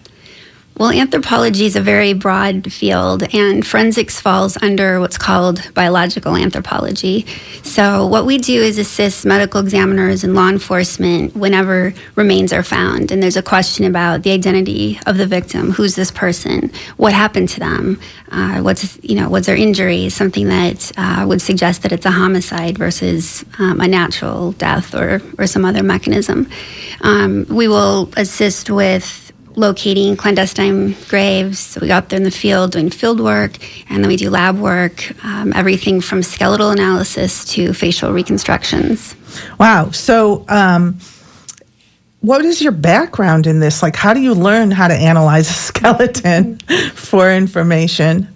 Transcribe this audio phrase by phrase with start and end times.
[0.78, 7.28] Well, anthropology is a very broad field, and forensics falls under what's called biological anthropology.
[7.62, 13.12] So, what we do is assist medical examiners and law enforcement whenever remains are found,
[13.12, 15.72] and there's a question about the identity of the victim.
[15.72, 16.72] Who's this person?
[16.98, 18.00] What happened to them?
[18.32, 20.10] Uh, what's you know what's their injury?
[20.10, 25.22] Something that uh, would suggest that it's a homicide versus um, a natural death or
[25.38, 26.50] or some other mechanism.
[27.02, 29.21] Um, we will assist with
[29.56, 31.60] locating clandestine graves.
[31.60, 33.58] So we go out there in the field doing field work,
[33.90, 39.16] and then we do lab work, um, everything from skeletal analysis to facial reconstructions.
[39.60, 39.92] Wow.
[39.92, 41.00] So, um,
[42.22, 43.82] what is your background in this?
[43.82, 46.60] Like, how do you learn how to analyze a skeleton
[46.94, 48.28] for information?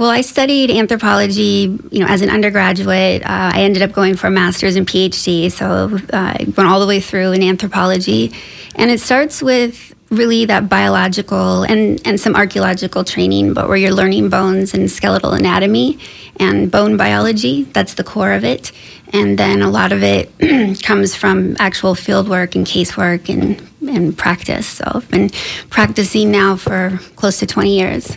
[0.00, 3.22] Well, I studied anthropology, you know, as an undergraduate.
[3.22, 6.80] Uh, I ended up going for a master's and PhD, so uh, I went all
[6.80, 8.32] the way through in anthropology.
[8.76, 13.92] And it starts with really that biological and, and some archaeological training, but where you're
[13.92, 15.98] learning bones and skeletal anatomy
[16.38, 17.62] and bone biology.
[17.64, 18.72] That's the core of it.
[19.12, 24.16] And then a lot of it comes from actual field work and casework and, and
[24.16, 24.66] practice.
[24.66, 25.30] So I've been
[25.68, 28.16] practicing now for close to 20 years.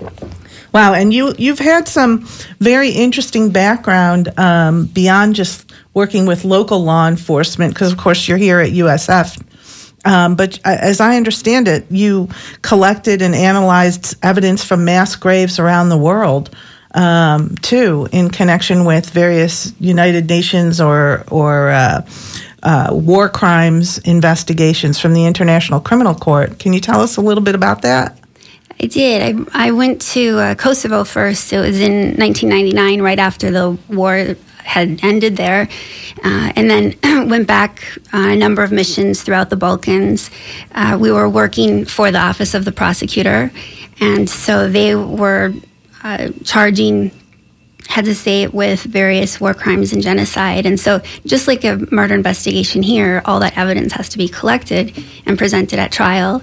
[0.74, 2.26] Wow, and you you've had some
[2.60, 8.40] very interesting background um, beyond just working with local law enforcement, because of course you're
[8.40, 9.40] here at USF
[10.06, 12.30] um, but as I understand it, you
[12.62, 16.54] collected and analyzed evidence from mass graves around the world
[16.94, 22.06] um, too, in connection with various United Nations or or uh,
[22.62, 26.60] uh, war crimes investigations from the International Criminal Court.
[26.60, 28.20] Can you tell us a little bit about that?
[28.80, 29.48] I did.
[29.54, 31.54] I, I went to uh, Kosovo first.
[31.54, 35.68] It was in 1999, right after the war had ended there,
[36.24, 36.96] uh, and then
[37.30, 40.30] went back on a number of missions throughout the Balkans.
[40.72, 43.52] Uh, we were working for the Office of the Prosecutor,
[44.00, 45.54] and so they were
[46.04, 47.12] uh, charging
[47.88, 50.66] heads of state with various war crimes and genocide.
[50.66, 54.98] And so, just like a murder investigation here, all that evidence has to be collected
[55.26, 56.42] and presented at trial.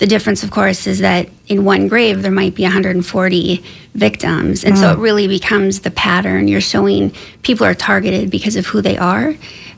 [0.00, 3.62] The difference, of course, is that in one grave there might be 140
[3.92, 4.80] victims, and mm.
[4.80, 6.48] so it really becomes the pattern.
[6.48, 7.12] You're showing
[7.42, 9.34] people are targeted because of who they are.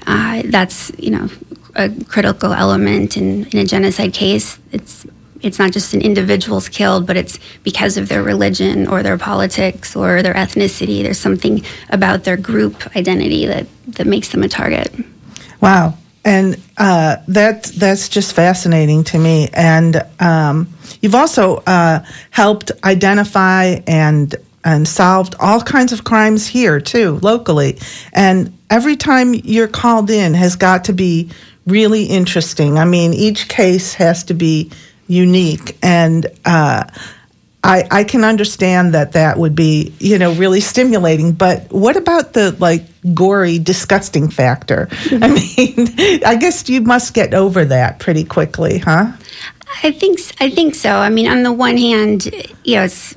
[0.06, 1.28] Uh, that's you know
[1.74, 4.60] a critical element in, in a genocide case.
[4.70, 5.04] It's
[5.40, 9.96] it's not just an individual's killed, but it's because of their religion or their politics
[9.96, 11.02] or their ethnicity.
[11.02, 14.94] There's something about their group identity that, that makes them a target.
[15.60, 19.48] Wow and uh, that that's just fascinating to me.
[19.52, 20.68] And um,
[21.00, 24.34] you've also uh, helped identify and
[24.64, 27.78] and solved all kinds of crimes here too, locally.
[28.12, 31.30] And every time you're called in has got to be
[31.66, 32.78] really interesting.
[32.78, 34.70] I mean, each case has to be
[35.08, 36.26] unique and.
[36.44, 36.84] Uh,
[37.64, 42.32] I, I can understand that that would be you know really stimulating but what about
[42.32, 48.24] the like gory disgusting factor i mean i guess you must get over that pretty
[48.24, 49.12] quickly huh
[49.82, 50.90] I think I think so.
[50.90, 52.26] I mean, on the one hand,
[52.64, 53.16] you know, it's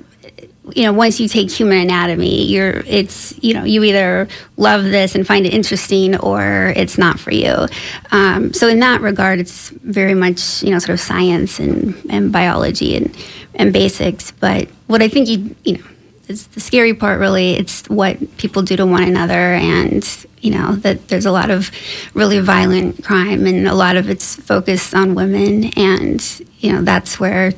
[0.73, 4.27] you know, once you take human anatomy, you're it's you know you either
[4.57, 7.67] love this and find it interesting or it's not for you.
[8.11, 12.31] Um, so in that regard, it's very much you know sort of science and, and
[12.31, 13.15] biology and
[13.53, 14.31] and basics.
[14.31, 15.83] But what I think you you know
[16.27, 20.75] is the scary part really it's what people do to one another and you know
[20.77, 21.69] that there's a lot of
[22.15, 27.19] really violent crime and a lot of it's focused on women and you know that's
[27.19, 27.51] where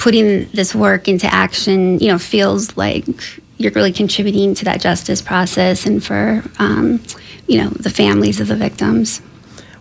[0.00, 3.06] putting this work into action, you know, feels like
[3.58, 7.00] you're really contributing to that justice process and for, um,
[7.46, 9.20] you know, the families of the victims.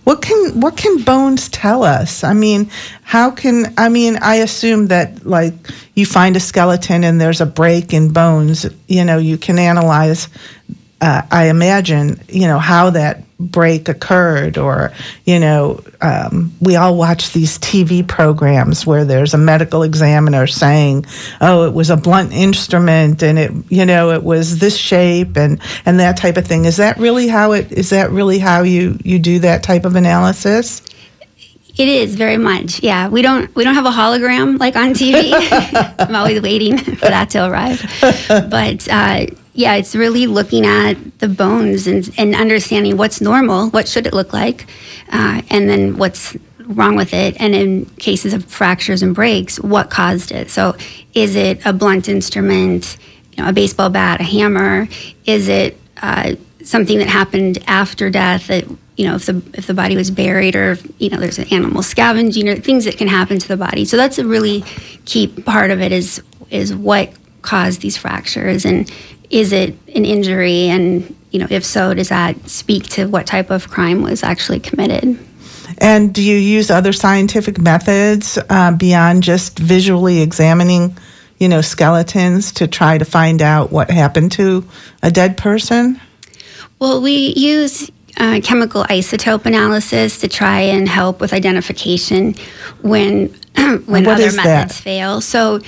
[0.03, 2.23] What can what can bones tell us?
[2.23, 2.69] I mean,
[3.03, 4.17] how can I mean?
[4.21, 5.53] I assume that like
[5.93, 8.65] you find a skeleton and there's a break in bones.
[8.87, 10.27] You know, you can analyze.
[10.99, 14.91] Uh, I imagine you know how that break occurred or
[15.23, 21.05] you know um, we all watch these tv programs where there's a medical examiner saying
[21.39, 25.61] oh it was a blunt instrument and it you know it was this shape and
[25.85, 28.97] and that type of thing is that really how it is that really how you
[29.03, 30.81] you do that type of analysis
[31.79, 33.07] it is very much, yeah.
[33.07, 35.31] We don't we don't have a hologram like on TV.
[35.99, 37.81] I'm always waiting for that to arrive.
[38.27, 39.27] But uh,
[39.59, 44.13] yeah, it's really looking at the bones and, and understanding what's normal, what should it
[44.13, 44.67] look like,
[45.11, 47.35] uh, and then what's wrong with it.
[47.41, 50.49] And in cases of fractures and breaks, what caused it?
[50.49, 50.77] So,
[51.13, 52.95] is it a blunt instrument,
[53.33, 54.87] you know, a baseball bat, a hammer?
[55.25, 58.63] Is it uh, something that happened after death that
[58.95, 61.83] you know if the if the body was buried or you know there's an animal
[61.83, 64.61] scavenging or things that can happen to the body so that's a really
[65.05, 68.91] key part of it is is what caused these fractures and
[69.29, 73.49] is it an injury and you know if so does that speak to what type
[73.49, 75.17] of crime was actually committed
[75.77, 80.97] and do you use other scientific methods uh, beyond just visually examining
[81.37, 84.65] you know skeletons to try to find out what happened to
[85.03, 85.99] a dead person
[86.79, 92.35] well we use uh, chemical isotope analysis to try and help with identification
[92.81, 93.27] when
[93.85, 94.71] when other methods that?
[94.71, 95.21] fail.
[95.21, 95.61] So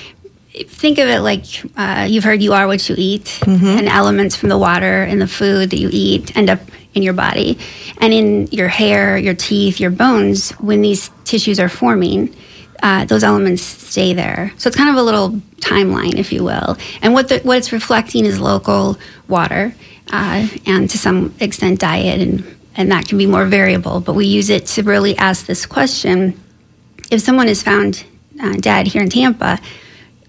[0.67, 1.45] think of it like
[1.77, 3.65] uh, you've heard you are what you eat, mm-hmm.
[3.65, 6.59] and elements from the water and the food that you eat end up
[6.93, 7.57] in your body,
[7.99, 10.51] and in your hair, your teeth, your bones.
[10.53, 12.35] When these tissues are forming.
[12.83, 14.51] Uh, those elements stay there.
[14.57, 16.77] So it's kind of a little timeline, if you will.
[17.03, 18.97] And what the, what it's reflecting is local
[19.27, 19.75] water
[20.11, 23.99] uh, and to some extent diet, and, and that can be more variable.
[23.99, 26.39] But we use it to really ask this question
[27.11, 28.03] if someone is found
[28.41, 29.59] uh, dead here in Tampa,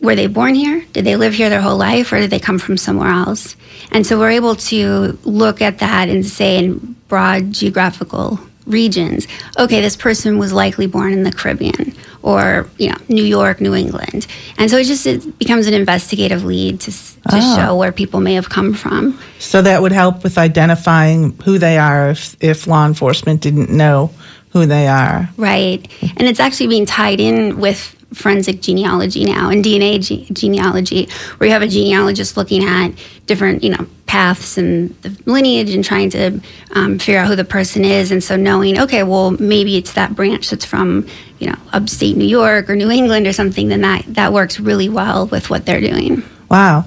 [0.03, 0.85] were they born here?
[0.93, 3.57] Did they live here their whole life, or did they come from somewhere else?
[3.93, 9.27] And so we're able to look at that and say in broad geographical regions,
[9.59, 13.75] okay, this person was likely born in the Caribbean or you know New York, New
[13.75, 14.27] England,
[14.59, 17.57] and so it just it becomes an investigative lead to to oh.
[17.57, 19.19] show where people may have come from.
[19.39, 24.13] So that would help with identifying who they are if if law enforcement didn't know
[24.51, 25.29] who they are.
[25.37, 31.09] Right, and it's actually being tied in with forensic genealogy now and DNA ge- genealogy,
[31.37, 32.91] where you have a genealogist looking at
[33.27, 36.39] different, you know, paths and the lineage and trying to
[36.73, 38.11] um, figure out who the person is.
[38.13, 41.07] And so knowing, okay, well, maybe it's that branch that's from,
[41.39, 44.91] you know, upstate New York or New England or something, then that, that works really
[44.91, 46.23] well with what they're doing.
[46.51, 46.85] Wow.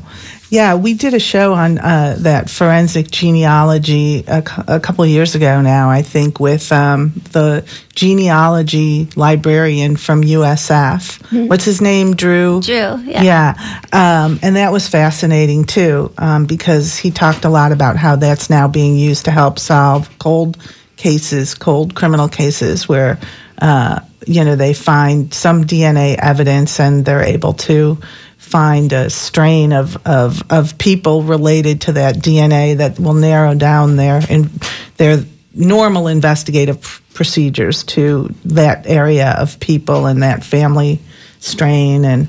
[0.55, 5.35] Yeah, we did a show on uh, that forensic genealogy a, a couple of years
[5.35, 11.19] ago now, I think, with um, the genealogy librarian from USF.
[11.23, 11.47] Mm-hmm.
[11.47, 12.15] What's his name?
[12.15, 12.61] Drew?
[12.61, 13.21] Drew, yeah.
[13.21, 13.81] Yeah.
[13.91, 18.49] Um, and that was fascinating too, um, because he talked a lot about how that's
[18.49, 20.57] now being used to help solve cold
[20.95, 23.19] cases, cold criminal cases where.
[23.57, 27.97] Uh, you know, they find some DNA evidence and they're able to
[28.45, 33.95] find a strain of, of, of people related to that DNA that will narrow down
[33.95, 34.51] their in,
[34.97, 40.99] their normal investigative procedures to that area of people and that family
[41.39, 42.05] strain.
[42.05, 42.27] And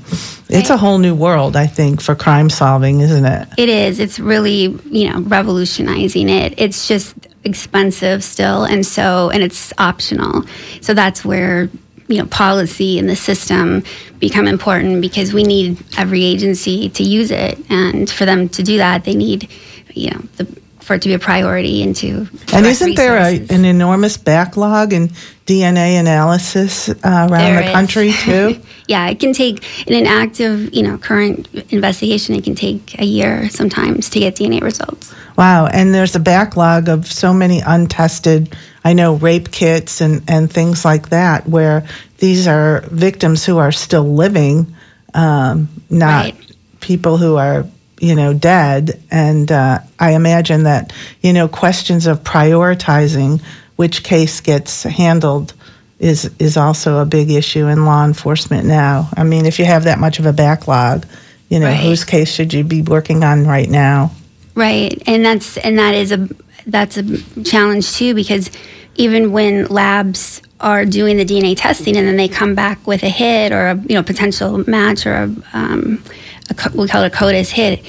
[0.49, 3.47] it's a whole new world i think for crime solving isn't it?
[3.57, 3.99] It is.
[3.99, 6.55] It's really you know revolutionizing it.
[6.57, 10.45] It's just expensive still and so and it's optional.
[10.81, 11.69] So that's where
[12.07, 13.83] you know policy and the system
[14.19, 18.77] become important because we need every agency to use it and for them to do
[18.77, 19.49] that they need
[19.93, 20.45] you know the
[20.87, 22.29] for it to be a priority into.
[22.53, 25.09] And isn't there a, an enormous backlog in
[25.45, 27.71] DNA analysis uh, around There the is.
[27.73, 28.61] country too?
[28.87, 32.35] Yeah, it can take in an active, you know, current investigation.
[32.35, 35.13] It can take a year sometimes to get DNA results.
[35.35, 38.55] wow, and there's a backlog of so many untested,
[38.87, 41.85] I know, rape kits and, and things like that, where
[42.19, 44.75] these are victims who are still living,
[45.13, 46.35] um, not Right.
[46.79, 47.65] people who are,
[47.99, 49.01] you know, dead.
[49.11, 53.41] And uh, I imagine that, you know, questions of prioritizing
[53.75, 55.53] which case gets handled
[55.99, 59.09] is is also a big issue in law enforcement now.
[59.17, 61.05] I mean, if you have that much of a backlog,
[61.49, 61.83] you know, Right.
[61.83, 64.11] whose case should you be working on right now?
[64.55, 66.27] Right, and that's and that is a
[66.67, 68.51] that's a challenge too because
[68.95, 73.09] even when labs are doing the DNA testing and then they come back with a
[73.09, 76.03] hit or a you know potential match or a, um,
[76.49, 77.85] a co- we call it a CODIS hit,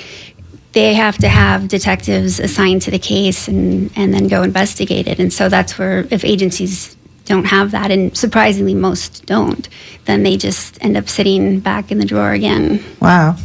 [0.73, 5.19] they have to have detectives assigned to the case and and then go investigate it.
[5.19, 9.69] And so that's where if agencies don't have that, and surprisingly most don't,
[10.07, 12.83] then they just end up sitting back in the drawer again.
[13.01, 13.37] Wow.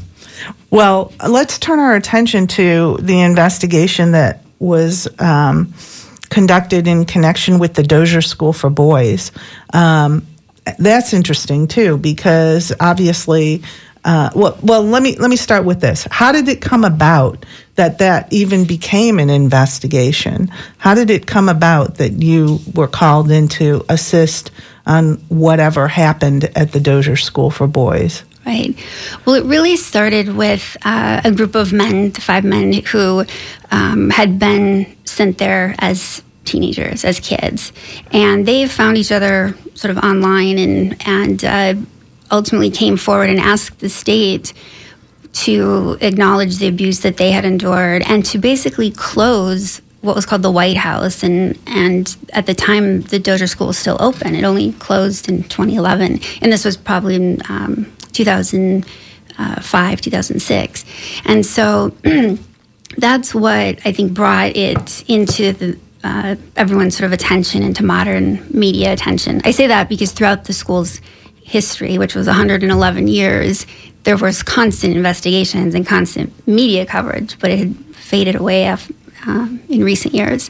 [0.70, 5.74] Well, let's turn our attention to the investigation that was um,
[6.30, 9.32] conducted in connection with the Dozier School for Boys.
[9.74, 10.26] Um,
[10.80, 13.62] that's interesting too, because obviously,
[14.06, 16.08] uh, well, well, let me let me start with this.
[16.10, 20.50] How did it come about that that even became an investigation?
[20.78, 24.52] How did it come about that you were called in to assist
[24.86, 28.24] on whatever happened at the Dozier School for Boys?
[28.46, 28.76] Right.
[29.26, 33.26] Well, it really started with uh, a group of men, five men, who
[33.72, 37.72] um, had been sent there as teenagers, as kids,
[38.12, 41.74] and they found each other sort of online and and uh,
[42.32, 44.54] ultimately came forward and asked the state
[45.34, 50.42] to acknowledge the abuse that they had endured and to basically close what was called
[50.42, 51.24] the White House.
[51.24, 54.36] And, and at the time, the Dozier School was still open.
[54.36, 56.20] It only closed in 2011.
[56.42, 60.86] And this was probably in um, 2005, 2006.
[61.26, 61.90] And so
[62.98, 68.46] that's what I think brought it into the uh, everyone's sort of attention into modern
[68.50, 69.42] media attention.
[69.46, 71.00] I say that because throughout the school's
[71.44, 73.66] history, which was 111 years,
[74.04, 78.68] there was constant investigations and constant media coverage, but it had faded away
[79.26, 80.50] um, in recent years.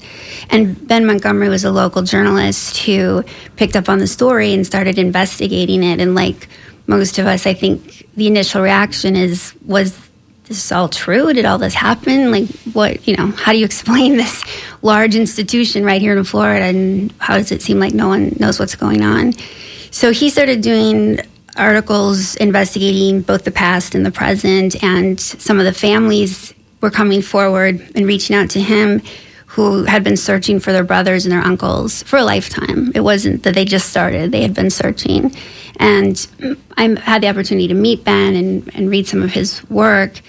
[0.50, 3.24] And Ben Montgomery was a local journalist who
[3.56, 6.00] picked up on the story and started investigating it.
[6.00, 6.48] And like
[6.88, 9.98] most of us, I think the initial reaction is, was
[10.46, 11.32] this all true?
[11.34, 12.32] Did all this happen?
[12.32, 14.44] Like, what, you know, how do you explain this
[14.82, 16.66] large institution right here in Florida?
[16.66, 19.34] And how does it seem like no one knows what's going on?
[19.92, 21.20] So he started doing
[21.56, 27.22] articles investigating both the past and the present, and some of the families were coming
[27.22, 29.02] forward and reaching out to him
[29.46, 32.92] who had been searching for their brothers and their uncles for a lifetime.
[32.96, 35.32] It wasn't that they just started, they had been searching.
[35.78, 36.28] And
[36.78, 40.22] I had the opportunity to meet Ben and, and read some of his work.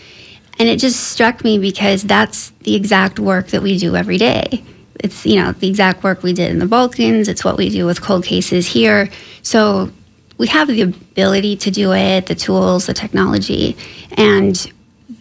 [0.58, 4.64] And it just struck me because that's the exact work that we do every day.
[5.00, 7.28] It's, you know, the exact work we did in the Balkans.
[7.28, 9.10] It's what we do with cold cases here.
[9.42, 9.90] So
[10.38, 13.76] we have the ability to do it, the tools, the technology.
[14.12, 14.72] And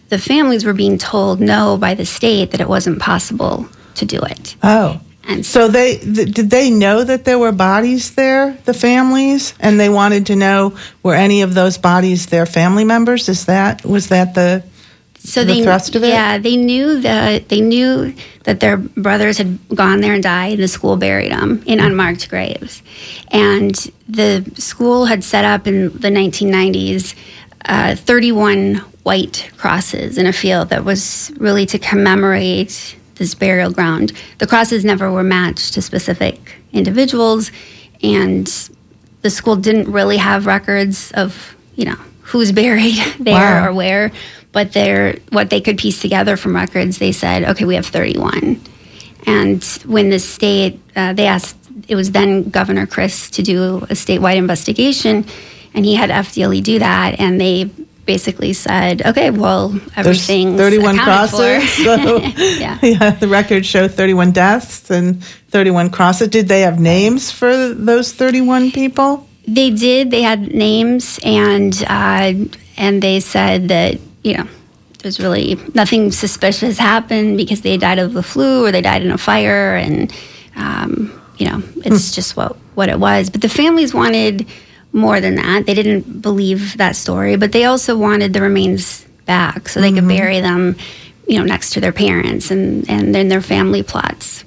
[0.08, 4.18] the families were being told no by the state that it wasn't possible to do
[4.18, 4.56] it.
[4.62, 5.00] Oh.
[5.26, 9.80] And So they th- did they know that there were bodies there, the families, and
[9.80, 13.28] they wanted to know were any of those bodies their family members?
[13.28, 14.62] Is that was that the
[15.18, 16.08] so the they thrust of it?
[16.08, 18.14] yeah they knew that they knew
[18.44, 22.28] that their brothers had gone there and died and the school buried them in unmarked
[22.28, 22.82] graves
[23.28, 23.74] and
[24.06, 27.14] the school had set up in the 1990s
[27.64, 34.12] uh, 31 white crosses in a field that was really to commemorate this burial ground
[34.38, 37.50] the crosses never were matched to specific individuals
[38.02, 38.70] and
[39.22, 43.68] the school didn't really have records of you know who's buried there Wow.
[43.68, 44.12] or where
[44.52, 48.60] but they're what they could piece together from records they said okay we have 31
[49.26, 51.56] and when the state uh, they asked
[51.88, 55.24] it was then governor Crist to do a statewide investigation
[55.74, 57.70] and he had fdle do that and they
[58.06, 61.36] basically said okay well there's everything's 31 accounted for.
[61.36, 61.76] crosses?
[61.84, 62.18] So
[62.58, 65.22] yeah yeah, the records show 31 deaths and
[65.54, 66.28] 31 crosses.
[66.28, 69.26] Did they have names for those 31 people?
[69.46, 70.10] They did.
[70.10, 72.32] They had names, and uh,
[72.76, 74.48] and they said that you know
[75.00, 79.10] there's really nothing suspicious happened because they died of the flu or they died in
[79.10, 80.12] a fire, and
[80.56, 83.28] um, you know it's just what what it was.
[83.28, 84.46] But the families wanted
[84.94, 85.66] more than that.
[85.66, 90.00] They didn't believe that story, but they also wanted the remains back so they could
[90.00, 90.08] mm-hmm.
[90.08, 90.76] bury them
[91.26, 94.44] you know, next to their parents and, and then their family plots.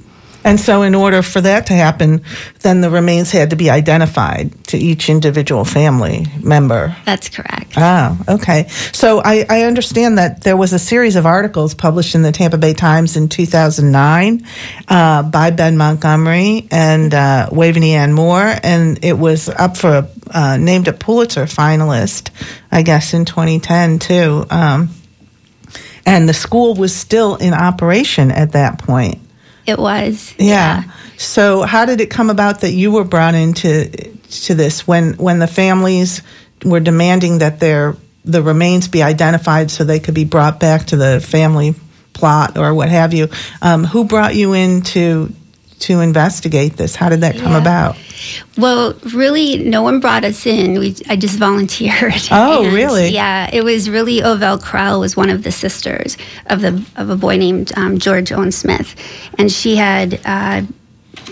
[0.47, 2.21] And so, in order for that to happen,
[2.61, 6.95] then the remains had to be identified to each individual family member.
[7.03, 7.73] That's correct.
[7.75, 8.69] Ah, okay.
[8.69, 12.57] So, I, I understand that there was a series of articles published in the Tampa
[12.57, 14.47] Bay Times in 2009
[14.87, 20.55] uh, by Ben Montgomery and uh, Waveney Ann Moore, and it was up for uh,
[20.55, 22.29] named a Pulitzer finalist,
[22.71, 24.45] I guess, in 2010 too.
[24.49, 24.91] Um,
[26.05, 29.26] and the school was still in operation at that point.
[29.67, 30.33] It was.
[30.39, 30.83] Yeah.
[30.83, 30.91] yeah.
[31.17, 35.39] So how did it come about that you were brought into to this when when
[35.39, 36.21] the families
[36.63, 40.97] were demanding that their the remains be identified so they could be brought back to
[40.97, 41.75] the family
[42.13, 43.29] plot or what have you?
[43.61, 45.31] Um, who brought you in to
[45.79, 46.95] to investigate this?
[46.95, 47.61] How did that come yeah.
[47.61, 47.97] about?
[48.57, 50.79] Well, really, no one brought us in.
[50.79, 52.13] We, I just volunteered.
[52.31, 53.09] Oh, and, really?
[53.09, 56.17] Yeah, it was really Ovell Krell was one of the sisters
[56.47, 58.95] of the of a boy named um, George Owen Smith,
[59.37, 60.63] and she had uh,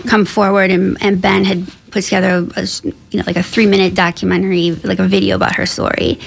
[0.06, 2.66] come forward, and, and, Ben had put together a,
[3.10, 6.18] you know like a three minute documentary, like a video about her story.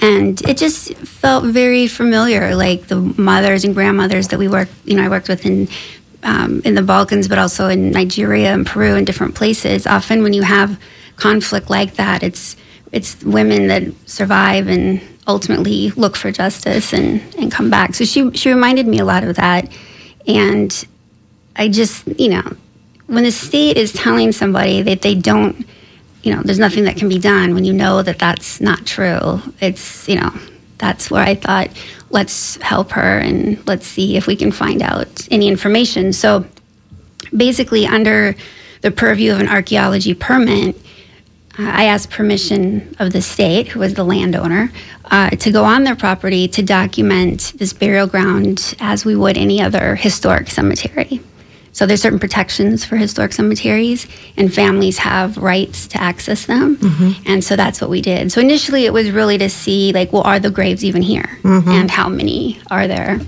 [0.00, 4.94] And it just felt very familiar, like the mothers and grandmothers that we worked, you
[4.94, 5.68] know, I worked with in
[6.22, 9.86] um, in the Balkans, but also in Nigeria and Peru and different places.
[9.86, 10.80] Often, when you have
[11.16, 12.56] conflict like that, it's
[12.92, 17.94] it's women that survive and ultimately look for justice and, and come back.
[17.94, 19.70] So she she reminded me a lot of that,
[20.26, 20.86] and
[21.56, 22.56] I just you know
[23.08, 25.66] when the state is telling somebody that they don't,
[26.22, 29.40] you know, there's nothing that can be done when you know that that's not true.
[29.60, 30.32] It's you know
[30.78, 31.70] that's where I thought
[32.10, 36.12] let's help her and let's see if we can find out any information.
[36.12, 36.46] So
[37.36, 38.34] basically, under
[38.80, 40.76] the purview of an archaeology permit,
[41.58, 44.70] uh, I asked permission of the state, who was the landowner,
[45.10, 49.60] uh, to go on their property to document this burial ground as we would any
[49.60, 51.20] other historic cemetery.
[51.78, 56.76] So there's certain protections for historic cemeteries, and families have rights to access them.
[56.76, 57.22] Mm-hmm.
[57.30, 58.32] And so that's what we did.
[58.32, 61.68] So initially, it was really to see, like, well, are the graves even here, mm-hmm.
[61.68, 63.20] and how many are there?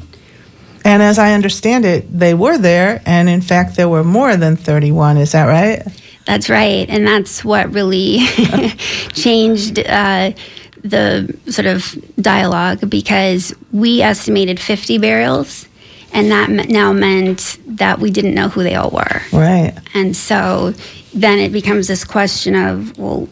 [0.85, 4.57] And as I understand it, they were there, and in fact, there were more than
[4.57, 5.19] 31.
[5.19, 5.87] Is that right?
[6.27, 8.27] That's right, and that's what really
[9.13, 9.79] changed.
[9.79, 10.33] Uh,
[10.83, 15.69] the sort of dialogue because we estimated 50 burials
[16.13, 19.23] and that now meant that we didn't know who they all were.
[19.33, 19.75] Right.
[19.95, 20.75] And so
[21.15, 23.29] then it becomes this question of, well,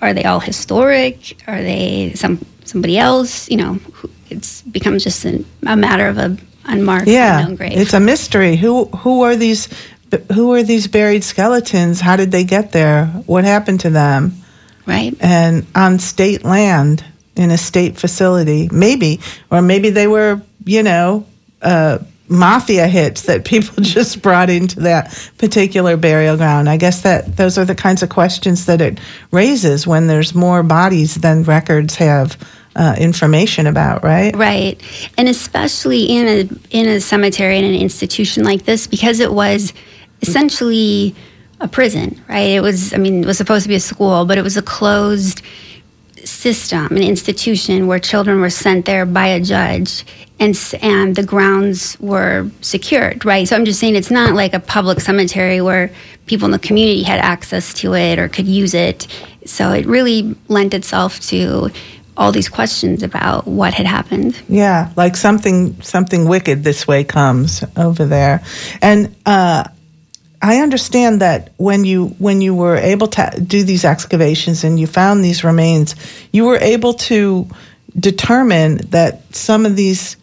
[0.00, 1.36] are they all historic?
[1.46, 3.50] Are they some somebody else?
[3.50, 3.78] You know,
[4.30, 7.72] it's becomes just a, a matter of a unmarked yeah, unknown grave.
[7.76, 8.56] It's a mystery.
[8.56, 9.68] Who who are these?
[10.34, 12.00] Who are these buried skeletons?
[12.00, 13.06] How did they get there?
[13.26, 14.34] What happened to them?
[14.84, 15.16] Right.
[15.20, 17.02] And on state land
[17.34, 21.24] in a state facility, maybe, or maybe they were, you know,
[21.62, 22.00] uh,
[22.32, 26.68] mafia hits that people just brought into that particular burial ground.
[26.68, 28.98] I guess that those are the kinds of questions that it
[29.30, 32.36] raises when there's more bodies than records have
[32.74, 34.34] uh, information about, right?
[34.34, 34.80] Right,
[35.18, 39.72] and especially in a in a cemetery in an institution like this because it was
[40.22, 41.14] essentially
[41.60, 42.48] a prison, right?
[42.48, 44.62] It was, I mean, it was supposed to be a school, but it was a
[44.62, 45.42] closed
[46.24, 50.04] system, an institution where children were sent there by a judge
[50.42, 53.46] and and the grounds were secured, right?
[53.46, 55.90] So I'm just saying it's not like a public cemetery where
[56.26, 59.06] people in the community had access to it or could use it.
[59.46, 61.70] So it really lent itself to
[62.16, 64.40] all these questions about what had happened.
[64.48, 68.42] Yeah, like something something wicked this way comes over there,
[68.80, 69.14] and.
[69.24, 69.64] Uh,
[70.42, 74.88] I understand that when you when you were able to do these excavations and you
[74.88, 75.94] found these remains,
[76.32, 77.46] you were able to
[77.98, 80.16] determine that some of these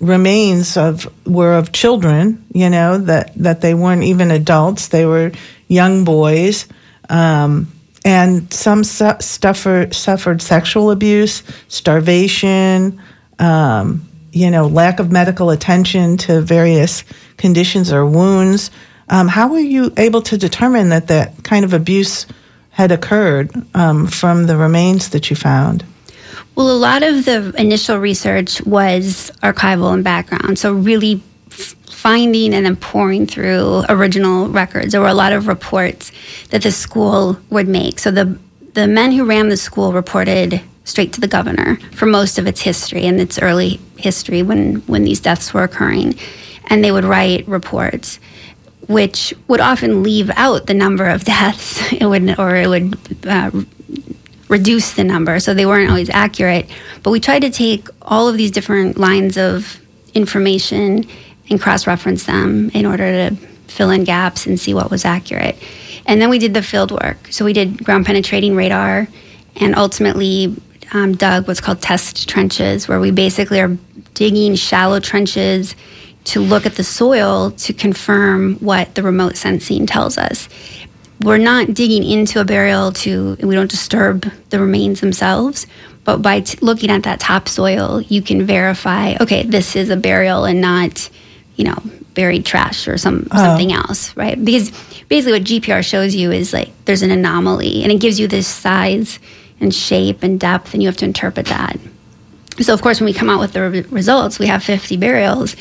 [0.00, 5.32] remains of were of children, you know, that, that they weren't even adults, they were
[5.68, 6.66] young boys.
[7.08, 7.72] Um,
[8.04, 13.00] and some su- suffered, suffered sexual abuse, starvation,
[13.38, 17.02] um, you know, lack of medical attention to various
[17.36, 18.70] conditions or wounds.
[19.08, 22.26] Um, how were you able to determine that that kind of abuse
[22.70, 25.84] had occurred um, from the remains that you found?
[26.54, 30.58] Well, a lot of the initial research was archival and background.
[30.58, 34.92] So, really finding and then pouring through original records.
[34.92, 36.12] There were a lot of reports
[36.50, 37.98] that the school would make.
[37.98, 38.38] So, the,
[38.72, 42.60] the men who ran the school reported straight to the governor for most of its
[42.60, 46.14] history and its early history when, when these deaths were occurring.
[46.68, 48.18] And they would write reports
[48.88, 51.92] which would often leave out the number of deaths.
[51.92, 53.50] It would, or it would uh,
[54.48, 56.70] reduce the number, so they weren't always accurate.
[57.02, 59.80] But we tried to take all of these different lines of
[60.14, 61.04] information
[61.50, 63.36] and cross reference them in order to
[63.68, 65.56] fill in gaps and see what was accurate.
[66.06, 67.28] And then we did the field work.
[67.30, 69.08] So we did ground penetrating radar
[69.56, 70.56] and ultimately
[70.92, 73.76] um, dug what's called test trenches, where we basically are
[74.14, 75.74] digging shallow trenches
[76.26, 80.48] to look at the soil to confirm what the remote sensing tells us.
[81.22, 85.66] We're not digging into a burial to, we don't disturb the remains themselves,
[86.04, 90.44] but by t- looking at that topsoil, you can verify, okay, this is a burial
[90.44, 91.08] and not,
[91.54, 91.76] you know,
[92.14, 93.36] buried trash or some oh.
[93.36, 94.42] something else, right?
[94.42, 94.70] Because
[95.08, 98.48] basically what GPR shows you is like there's an anomaly and it gives you this
[98.48, 99.20] size
[99.60, 101.78] and shape and depth and you have to interpret that.
[102.60, 105.56] So of course when we come out with the re- results, we have 50 burials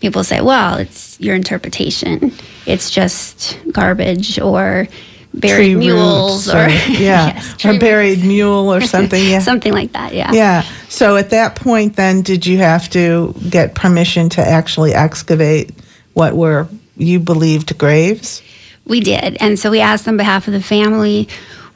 [0.00, 2.32] people say, well, it's your interpretation.
[2.66, 4.88] It's just garbage or
[5.32, 8.26] buried Tree mules or, or yeah, yes, or buried roots.
[8.26, 9.22] mule or something.
[9.22, 10.14] Yeah, something like that.
[10.14, 10.32] Yeah.
[10.32, 10.62] Yeah.
[10.88, 15.72] So at that point, then, did you have to get permission to actually excavate
[16.14, 18.42] what were you believed graves?
[18.86, 21.28] We did, and so we asked on behalf of the family.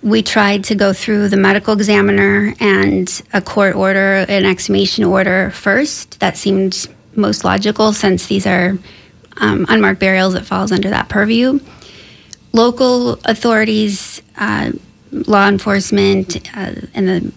[0.02, 5.50] We tried to go through the medical examiner and a court order, an exhumation order
[5.52, 6.20] first.
[6.20, 8.78] That seemed most logical since these are
[9.38, 11.58] um, unmarked burials that falls under that purview.
[12.52, 14.72] Local authorities, uh,
[15.10, 17.32] law enforcement, uh, and the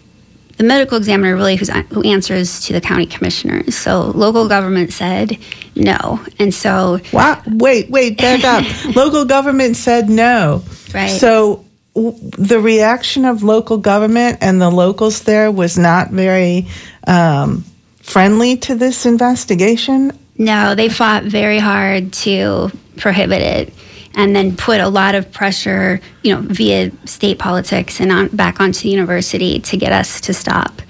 [0.58, 3.76] the medical examiner really who's, who answers to the county commissioners.
[3.76, 5.38] So local government said
[5.76, 8.66] no, and so wow, wait, wait, back up.
[8.96, 10.64] local government said no.
[10.94, 11.10] Right.
[11.10, 11.64] So
[11.94, 16.68] the reaction of local government and the locals there was not very
[17.08, 17.64] um,
[18.08, 20.18] friendly to this investigation?
[20.38, 23.74] No, they fought very hard to prohibit it
[24.16, 28.60] and then put a lot of pressure, you know, via state politics and on, back
[28.60, 30.82] onto the university to get us to stop.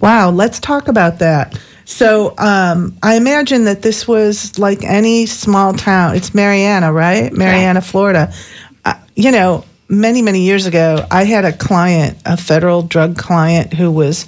[0.00, 1.60] Wow, let's talk about that.
[1.84, 6.16] So um, I imagine that this was like any small town.
[6.16, 7.32] It's Marianna, right?
[7.32, 7.88] Marianna, right.
[7.88, 8.32] Florida.
[8.84, 13.74] Uh, you know, many, many years ago, I had a client, a federal drug client,
[13.74, 14.26] who was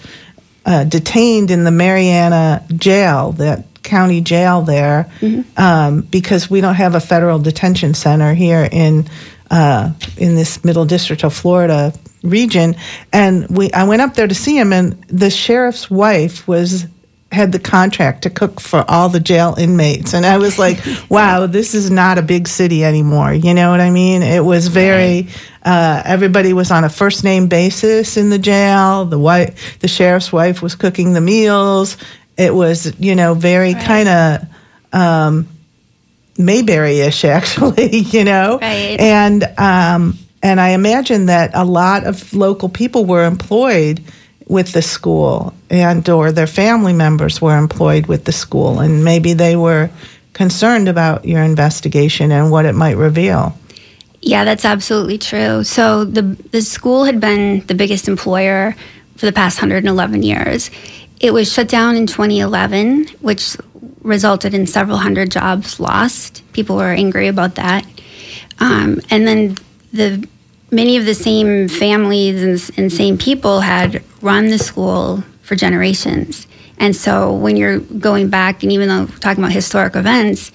[0.66, 5.42] uh, detained in the Marianna jail, that county jail there, mm-hmm.
[5.60, 9.06] um, because we don't have a federal detention center here in
[9.50, 12.74] uh, in this middle district of Florida region.
[13.12, 16.86] And we, I went up there to see him, and the sheriff's wife was
[17.34, 20.14] had the contract to cook for all the jail inmates.
[20.14, 20.78] And I was like,
[21.10, 23.34] wow, this is not a big city anymore.
[23.34, 24.22] You know what I mean?
[24.22, 25.28] It was very,
[25.62, 29.04] uh, everybody was on a first name basis in the jail.
[29.04, 31.96] The wife, the sheriff's wife was cooking the meals.
[32.38, 33.84] It was, you know, very right.
[33.84, 34.48] kind of,
[34.92, 35.48] um,
[36.36, 38.58] Mayberry-ish actually, you know?
[38.60, 38.98] Right.
[38.98, 44.02] And, um, and I imagine that a lot of local people were employed
[44.46, 49.32] with the school and or their family members were employed with the school and maybe
[49.32, 49.90] they were
[50.34, 53.56] concerned about your investigation and what it might reveal.
[54.20, 55.64] Yeah, that's absolutely true.
[55.64, 58.74] So the the school had been the biggest employer
[59.16, 60.70] for the past 111 years.
[61.20, 63.56] It was shut down in 2011, which
[64.00, 66.42] resulted in several hundred jobs lost.
[66.52, 67.86] People were angry about that.
[68.60, 69.56] Um, and then
[69.92, 70.26] the
[70.74, 76.46] many of the same families and, and same people had run the school for generations.
[76.78, 80.50] And so when you're going back, and even though talking about historic events,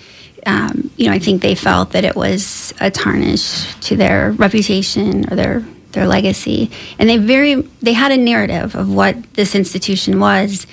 [0.46, 5.32] um, you know, I think they felt that it was a tarnish to their reputation
[5.32, 10.20] or their their legacy, and they very they had a narrative of what this institution
[10.20, 10.68] was,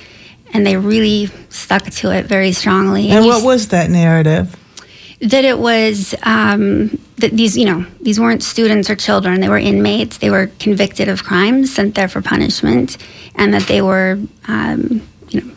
[0.52, 3.08] and they really stuck to it very strongly.
[3.08, 4.54] And, and what was that narrative?
[5.20, 9.40] That it was um, that these you know these weren't students or children.
[9.40, 10.18] They were inmates.
[10.18, 12.98] They were convicted of crimes sent there for punishment
[13.34, 15.50] and that they were um, you know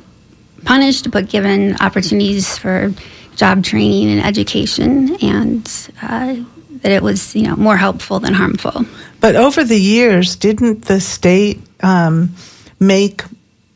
[0.65, 2.93] punished but given opportunities for
[3.35, 6.35] job training and education and uh,
[6.81, 8.85] that it was you know more helpful than harmful.
[9.19, 12.35] But over the years didn't the state um,
[12.79, 13.23] make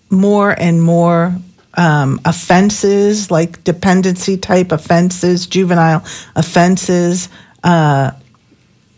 [0.09, 1.35] more and more
[1.75, 6.03] um, offenses, like dependency type offenses, juvenile
[6.35, 7.29] offenses,
[7.63, 8.11] uh,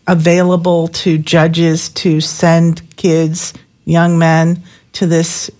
[0.06, 4.62] available to judges to send kids, young men,
[4.92, 5.50] to this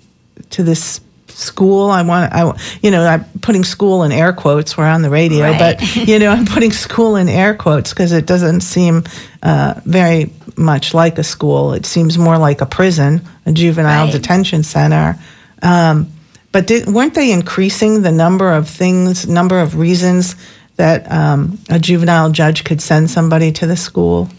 [0.50, 1.90] to this school.
[1.90, 2.52] I want, I,
[2.82, 4.76] you know, I'm putting school in air quotes.
[4.76, 5.58] We're on the radio, right.
[5.58, 9.04] but you know, I'm putting school in air quotes because it doesn't seem
[9.42, 11.72] uh, very much like a school.
[11.72, 14.12] It seems more like a prison, a juvenile right.
[14.12, 15.18] detention center.
[15.62, 16.10] Um,
[16.56, 20.36] but did, weren't they increasing the number of things, number of reasons
[20.76, 24.30] that um, a juvenile judge could send somebody to the school?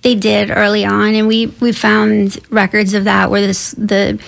[0.00, 4.18] They did early on, and we we found records of that where this the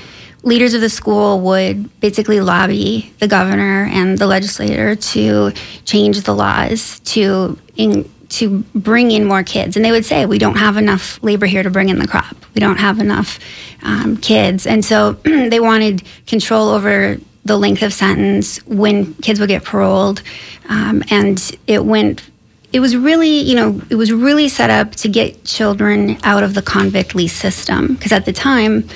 [0.43, 5.51] leaders of the school would basically lobby the governor and the legislator to
[5.87, 9.75] change the laws to in, to bring in more kids.
[9.75, 12.37] And they would say, we don't have enough labor here to bring in the crop.
[12.55, 13.39] We don't have enough
[13.83, 14.67] um, kids.
[14.67, 20.23] And so they wanted control over the length of sentence when kids would get paroled.
[20.69, 22.29] Um, and it went
[22.73, 26.55] it was really, you know, it was really set up to get children out of
[26.55, 28.87] the convict lease system because at the time,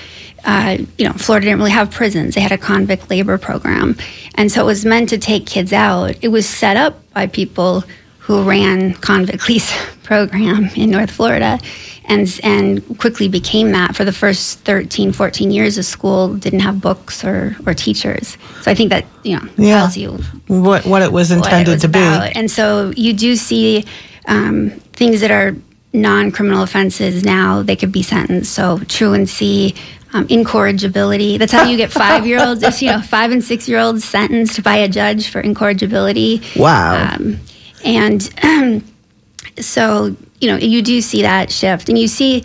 [0.44, 2.35] uh, you know, Florida didn't really have prisons.
[2.35, 3.96] They had a convict labor program.
[4.35, 6.16] And so it was meant to take kids out.
[6.20, 7.85] It was set up by people
[8.22, 11.58] who ran convict lease program in North Florida
[12.06, 16.80] and and quickly became that for the first 13 14 years of school didn't have
[16.80, 19.78] books or, or teachers so i think that you know yeah.
[19.78, 22.32] tells you what, what it was intended it was to about.
[22.32, 23.85] be and so you do see
[24.26, 25.54] um, things that are
[25.92, 29.74] non-criminal offenses now they could be sentenced so truancy
[30.14, 31.38] um, incorrigibility.
[31.38, 34.62] That's how you get five year olds, you know, five and six year olds sentenced
[34.62, 36.42] by a judge for incorrigibility.
[36.54, 37.14] Wow.
[37.14, 37.40] Um,
[37.84, 38.84] and um,
[39.58, 42.44] so, you know, you do see that shift, and you see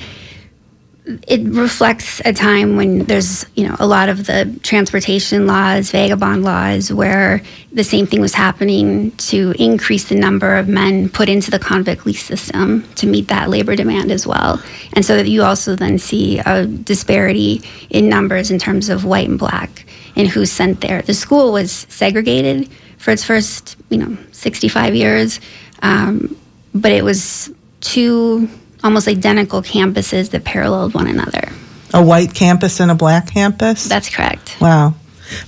[1.27, 6.43] it reflects a time when there's you know a lot of the transportation laws vagabond
[6.43, 11.49] laws where the same thing was happening to increase the number of men put into
[11.49, 14.61] the convict lease system to meet that labor demand as well.
[14.93, 19.29] And so that you also then see a disparity in numbers in terms of white
[19.29, 21.01] and black and who's sent there.
[21.01, 25.39] The school was segregated for its first you know 65 years
[25.81, 26.35] um,
[26.73, 28.49] but it was two
[28.83, 31.49] almost identical campuses that paralleled one another.
[31.93, 33.85] A white campus and a black campus?
[33.85, 34.57] That's correct.
[34.59, 34.95] Wow.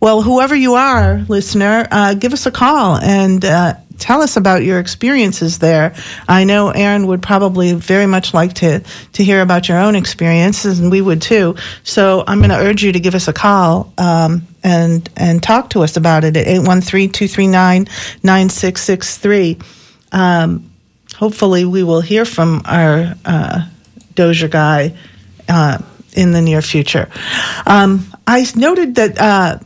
[0.01, 4.65] Well, whoever you are, listener, uh, give us a call and uh, tell us about
[4.65, 5.95] your experiences there.
[6.29, 8.81] I know Erin would probably very much like to,
[9.13, 11.55] to hear about your own experiences, and we would too.
[11.85, 15.71] So I'm going to urge you to give us a call um, and, and talk
[15.71, 17.87] to us about it at 813 239
[18.25, 19.59] 9663.
[20.11, 20.73] Um,
[21.15, 23.69] hopefully we will hear from our uh,
[24.17, 24.97] Dozier guy
[25.49, 25.79] uh,
[26.17, 27.09] in the near future.
[27.67, 29.19] Um, I noted that.
[29.19, 29.59] Uh,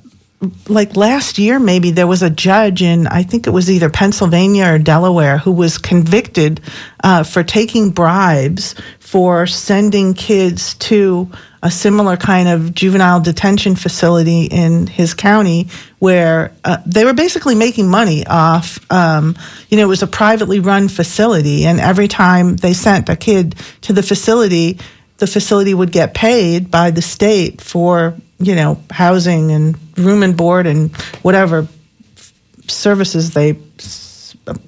[0.69, 4.67] like last year, maybe there was a judge in, I think it was either Pennsylvania
[4.73, 6.61] or Delaware, who was convicted
[7.05, 11.31] uh, for taking bribes for sending kids to
[11.63, 17.55] a similar kind of juvenile detention facility in his county where uh, they were basically
[17.55, 19.37] making money off, um,
[19.69, 21.65] you know, it was a privately run facility.
[21.65, 24.79] And every time they sent a kid to the facility,
[25.19, 30.37] the facility would get paid by the state for, you know, housing and room and
[30.37, 31.69] board and whatever
[32.69, 33.59] services they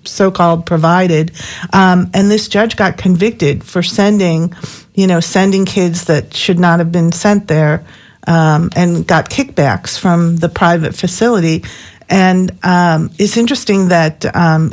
[0.05, 1.33] so-called provided.
[1.73, 4.55] Um, and this judge got convicted for sending
[4.99, 7.87] you know, sending kids that should not have been sent there
[8.27, 11.63] um, and got kickbacks from the private facility.
[12.09, 14.73] And um, it's interesting that um,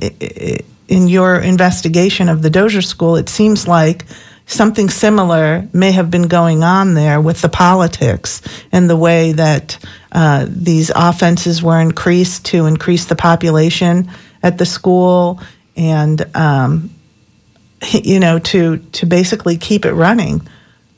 [0.88, 4.06] in your investigation of the Dozier School, it seems like
[4.46, 9.78] something similar may have been going on there with the politics and the way that
[10.12, 14.10] uh, these offenses were increased to increase the population
[14.44, 15.40] at the school
[15.76, 16.90] and um,
[18.04, 20.42] you know, to to basically keep it running.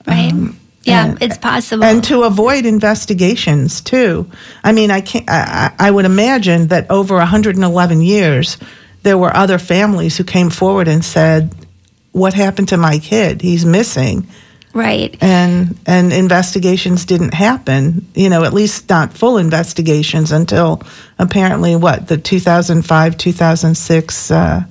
[0.05, 0.31] Right.
[0.31, 1.83] Um, yeah, and, it's possible.
[1.83, 4.29] And to avoid investigations too.
[4.63, 5.25] I mean, I can't.
[5.29, 8.57] I, I would imagine that over 111 years,
[9.03, 11.53] there were other families who came forward and said,
[12.17, 13.41] "What happened to my kid?
[13.41, 14.27] He's missing."
[14.73, 15.17] Right.
[15.21, 18.07] And and investigations didn't happen.
[18.13, 20.83] You know, at least not full investigations until
[21.17, 24.31] apparently what the 2005 2006.
[24.31, 24.63] Uh,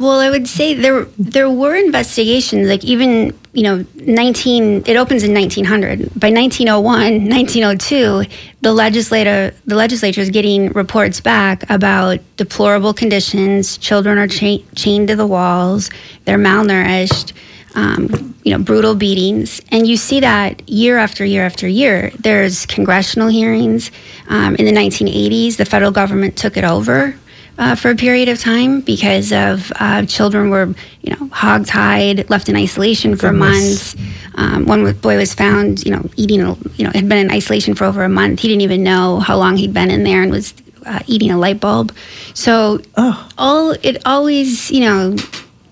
[0.00, 4.82] well, I would say there there were investigations, like even you know, nineteen.
[4.86, 5.98] It opens in nineteen hundred.
[6.18, 8.24] By 1901, 1902,
[8.62, 13.76] the legislator the legislature is getting reports back about deplorable conditions.
[13.76, 15.90] Children are cha- chained to the walls.
[16.24, 17.34] They're malnourished.
[17.76, 22.10] Um, you know, brutal beatings, and you see that year after year after year.
[22.18, 23.92] There's congressional hearings.
[24.28, 27.14] Um, in the 1980s, the federal government took it over
[27.60, 30.66] uh, for a period of time because of uh, children were,
[31.02, 33.94] you know, hogtied, left in isolation for Goodness.
[33.94, 34.14] months.
[34.36, 37.74] Um, one boy was found, you know, eating, a- you know, had been in isolation
[37.74, 38.40] for over a month.
[38.40, 40.54] He didn't even know how long he'd been in there and was
[40.86, 41.94] uh, eating a light bulb.
[42.34, 43.28] So Oh.
[43.38, 45.16] all it always, you know,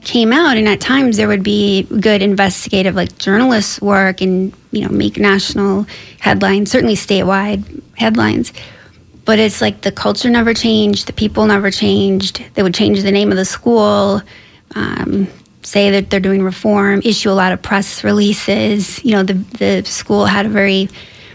[0.03, 4.81] came out and at times there would be good investigative like journalist work and you
[4.83, 5.85] know make national
[6.19, 7.61] headlines certainly statewide
[7.95, 8.53] headlines
[9.29, 12.43] but it's like the culture never changed the people never changed.
[12.55, 14.23] They would change the name of the school
[14.75, 15.29] um,
[15.63, 19.05] say that they're doing reform issue a lot of press releases.
[19.05, 20.89] You know the, the school had a very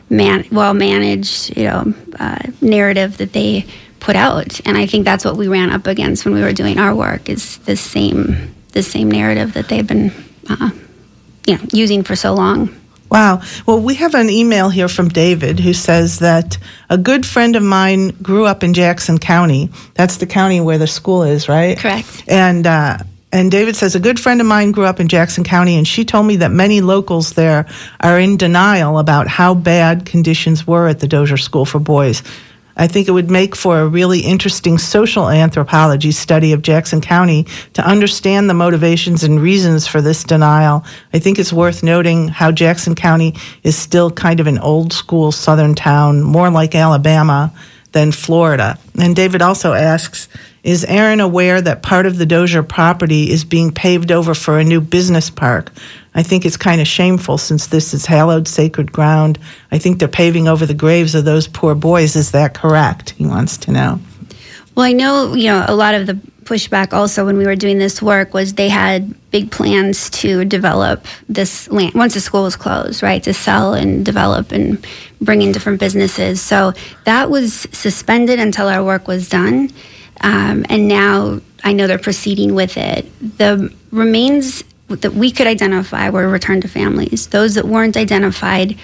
[0.09, 3.67] man, well managed you know uh, narrative that they
[3.99, 4.59] put out.
[4.65, 7.29] And i think that's what we ran up against when we were doing our work
[7.29, 10.11] is the same the same narrative that they've been
[10.49, 10.71] uh,
[11.45, 12.73] you know using for so long
[13.13, 13.41] Wow.
[13.67, 16.57] Well, we have an email here from David who says that
[16.89, 19.69] a good friend of mine grew up in Jackson County.
[19.93, 21.77] That's the county where the school is, right?
[21.77, 22.23] Correct.
[22.27, 22.97] And uh,
[23.31, 26.05] and David says a good friend of mine grew up in Jackson County, and she
[26.05, 27.67] told me that many locals there
[27.99, 32.23] are in denial about how bad conditions were at the Dozier School for Boys.
[32.75, 37.45] I think it would make for a really interesting social anthropology study of Jackson County
[37.73, 40.83] to understand the motivations and reasons for this denial.
[41.13, 45.31] I think it's worth noting how Jackson County is still kind of an old school
[45.31, 47.53] southern town, more like Alabama
[47.91, 48.77] than Florida.
[48.99, 50.27] And David also asks
[50.63, 54.63] Is Erin aware that part of the Dozier property is being paved over for a
[54.63, 55.71] new business park?
[56.15, 59.39] I think it's kind of shameful since this is hallowed sacred ground.
[59.71, 62.15] I think they're paving over the graves of those poor boys.
[62.15, 63.11] Is that correct?
[63.11, 63.99] He wants to know.
[64.75, 67.77] Well, I know, you know, a lot of the pushback also when we were doing
[67.77, 72.55] this work was they had big plans to develop this land once the school was
[72.55, 73.23] closed, right?
[73.23, 74.85] To sell and develop and
[75.21, 76.41] bring in different businesses.
[76.41, 76.73] So
[77.05, 79.69] that was suspended until our work was done.
[80.21, 83.05] Um, and now I know they're proceeding with it.
[83.37, 84.63] The remains
[85.01, 87.27] that we could identify were returned to families.
[87.27, 88.77] Those that weren't identified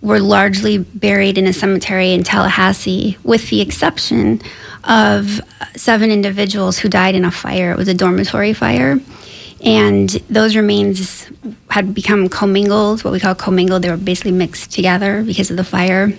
[0.00, 4.42] were largely buried in a cemetery in Tallahassee, with the exception
[4.84, 5.40] of
[5.76, 7.72] seven individuals who died in a fire.
[7.72, 9.00] It was a dormitory fire.
[9.64, 11.26] And those remains
[11.70, 13.82] had become commingled, what we call commingled.
[13.82, 16.12] They were basically mixed together because of the fire.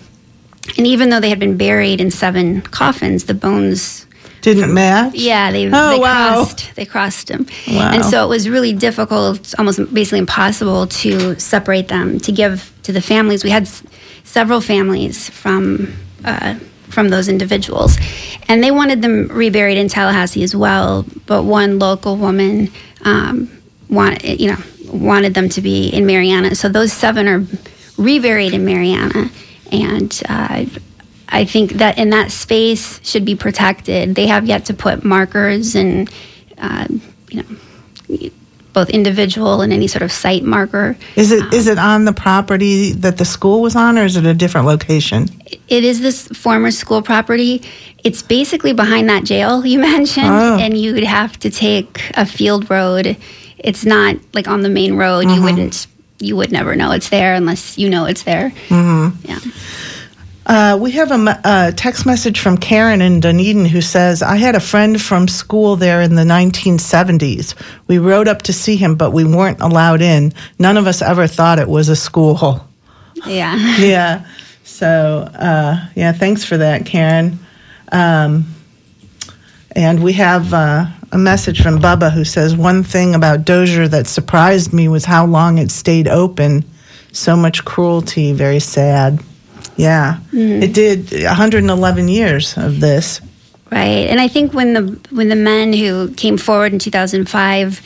[0.77, 4.04] And even though they had been buried in seven coffins, the bones
[4.45, 5.15] Didn't match?
[5.15, 6.33] yeah, they, Oh, they wow.
[6.45, 6.75] crossed.
[6.75, 7.91] They crossed them, Wow.
[7.93, 12.91] and so it was really difficult, almost basically impossible, to separate them to give to
[12.93, 13.43] the families.
[13.43, 13.81] We had s-
[14.23, 16.55] several families from uh,
[16.89, 17.97] from those individuals,
[18.47, 21.05] and they wanted them reburied in Tallahassee as well.
[21.25, 22.69] But one local woman,
[23.03, 23.49] um,
[23.89, 24.61] want you know,
[24.93, 26.53] wanted them to be in Marianna.
[26.55, 27.41] So those seven are
[27.97, 29.29] reburied in Marianna,
[29.71, 30.11] and.
[30.29, 30.65] Uh,
[31.35, 34.15] I think that in that space should be protected.
[34.15, 36.09] They have yet to put markers and,
[36.57, 36.87] uh,
[37.29, 38.29] you know,
[38.71, 40.97] both individual and any sort of site marker.
[41.15, 44.25] Is it is it on the property that the school was on, or is it
[44.25, 45.27] a different location?
[45.67, 47.61] It is this former school property.
[48.03, 50.57] It's basically behind that jail you mentioned, Oh.
[50.59, 53.17] and you would have to take a field road.
[53.57, 55.29] It's not like on the main road.
[55.29, 55.87] You wouldn't.
[56.19, 58.51] You would never know it's there unless you know it's there.
[58.69, 59.25] Mm-hmm.
[59.27, 59.39] Yeah.
[60.45, 64.53] Uh, we have a, a text message from Karen in Dunedin who says, I had
[64.53, 67.55] a friend from school there in the 1970s.
[67.87, 70.33] We rode up to see him, but we weren't allowed in.
[70.59, 72.67] None of us ever thought it was a school.
[73.25, 73.55] Yeah.
[73.79, 74.25] yeah.
[74.63, 77.39] So, uh, yeah, thanks for that, Karen.
[77.91, 78.45] Um,
[79.71, 84.05] and we have uh, a message from Bubba who says, One thing about Dozier that
[84.05, 86.65] surprised me was how long it stayed open.
[87.11, 89.23] So much cruelty, very sad.
[89.75, 90.63] Yeah, hmm.
[90.63, 93.21] it did 111 years of this.
[93.71, 97.81] Right, and I think when the when the men who came forward in 2005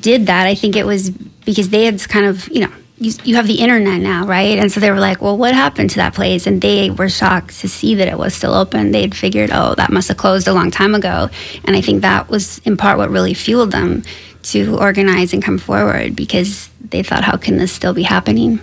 [0.00, 3.36] did that, I think it was because they had kind of you know you, you
[3.36, 4.58] have the internet now, right?
[4.58, 6.46] And so they were like, well, what happened to that place?
[6.46, 8.92] And they were shocked to see that it was still open.
[8.92, 11.28] They'd figured, oh, that must have closed a long time ago.
[11.64, 14.04] And I think that was in part what really fueled them
[14.44, 18.60] to organize and come forward because they thought, how can this still be happening?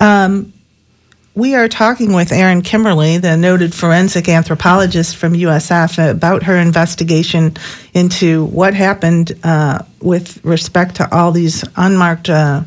[0.00, 0.52] Um,
[1.36, 7.56] We are talking with Erin Kimmerle, the noted forensic anthropologist from USF, about her investigation
[7.92, 12.62] into what happened uh, with respect to all these unmarked uh,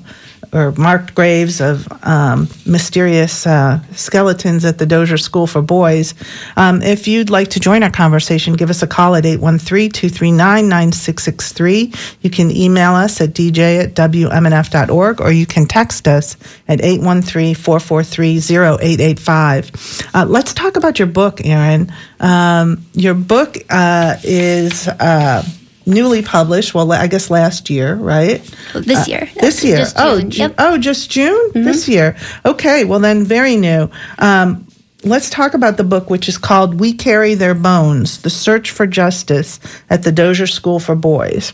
[0.53, 6.13] or marked graves of um, mysterious uh, skeletons at the Dozier School for Boys.
[6.55, 10.69] Um, if you'd like to join our conversation, give us a call at 813 239
[10.69, 11.93] 9663.
[12.21, 16.37] You can email us at dj at wmnf.org or you can text us
[16.67, 20.11] at 813 443 0885.
[20.13, 21.91] Uh, let's talk about your book, Erin.
[22.19, 25.43] Um, your book uh, is uh,
[25.87, 26.73] newly published.
[26.75, 28.41] Well, I guess last year, right?
[28.73, 29.29] This year.
[29.37, 29.77] Uh, this year.
[29.77, 30.29] Just oh, June.
[30.29, 30.55] Ju- Yep.
[30.59, 31.63] oh, just June Mm-hmm.
[31.63, 32.15] this year.
[32.45, 33.89] Okay, well then, very new.
[34.19, 34.67] Um,
[35.03, 38.85] let's talk about the book, which is called "We Carry Their Bones: The Search for
[38.85, 39.59] Justice
[39.89, 41.53] at the Dozier School for Boys."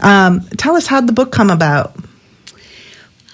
[0.00, 1.96] Um, tell us how the book come about.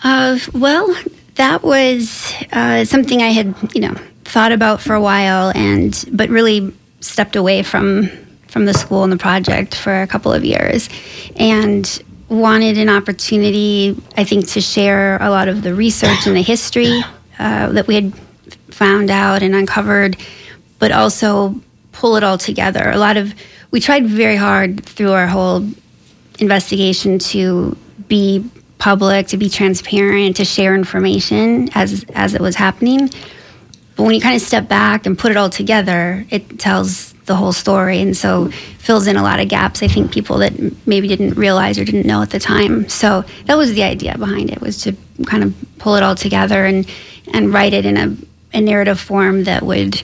[0.02, 0.94] Uh, well,
[1.34, 3.94] that was uh, something I had, you know,
[4.24, 8.08] thought about for a while, and but really stepped away from
[8.48, 10.88] from the school and the project for a couple of years,
[11.36, 16.42] and wanted an opportunity, I think, to share a lot of the research and the
[16.42, 17.00] history
[17.38, 18.12] uh, that we had
[18.70, 20.16] found out and uncovered,
[20.78, 21.54] but also
[21.92, 22.90] pull it all together.
[22.90, 23.34] A lot of
[23.70, 25.66] we tried very hard through our whole
[26.38, 27.76] investigation to
[28.08, 33.10] be public, to be transparent, to share information as as it was happening.
[33.96, 37.36] But when you kind of step back and put it all together, it tells the
[37.36, 38.48] whole story, and so
[38.78, 39.82] fills in a lot of gaps.
[39.82, 40.52] I think people that
[40.86, 42.88] maybe didn't realize or didn't know at the time.
[42.88, 46.64] So that was the idea behind it was to kind of pull it all together
[46.66, 46.90] and
[47.32, 48.16] and write it in a,
[48.56, 50.02] a narrative form that would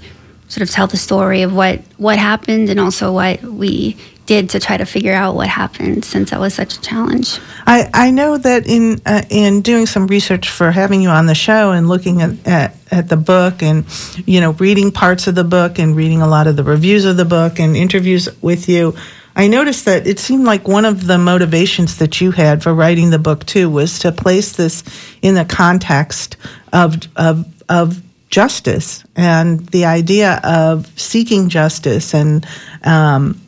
[0.49, 3.97] sort of tell the story of what what happened and also what we
[4.27, 7.39] did to try to figure out what happened since that was such a challenge.
[7.67, 11.35] I, I know that in uh, in doing some research for having you on the
[11.35, 13.85] show and looking at, at, at the book and
[14.27, 17.17] you know reading parts of the book and reading a lot of the reviews of
[17.17, 18.95] the book and interviews with you,
[19.37, 23.11] I noticed that it seemed like one of the motivations that you had for writing
[23.11, 24.85] the book too was to place this
[25.23, 26.37] in the context
[26.73, 28.01] of of of
[28.31, 32.45] justice and the idea of seeking justice and
[32.83, 33.41] um,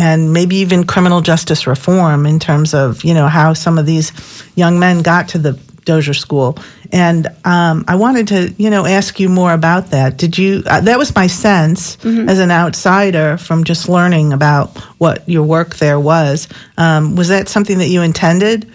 [0.00, 4.12] and maybe even criminal justice reform in terms of you know how some of these
[4.56, 5.52] young men got to the
[5.84, 6.58] Dozier School.
[6.92, 10.16] And um, I wanted to you know ask you more about that.
[10.16, 10.62] Did you?
[10.66, 15.76] Uh, that was my sense as an outsider from just learning about what your work
[15.76, 16.48] there was.
[16.78, 18.70] Um, was that something that you intended?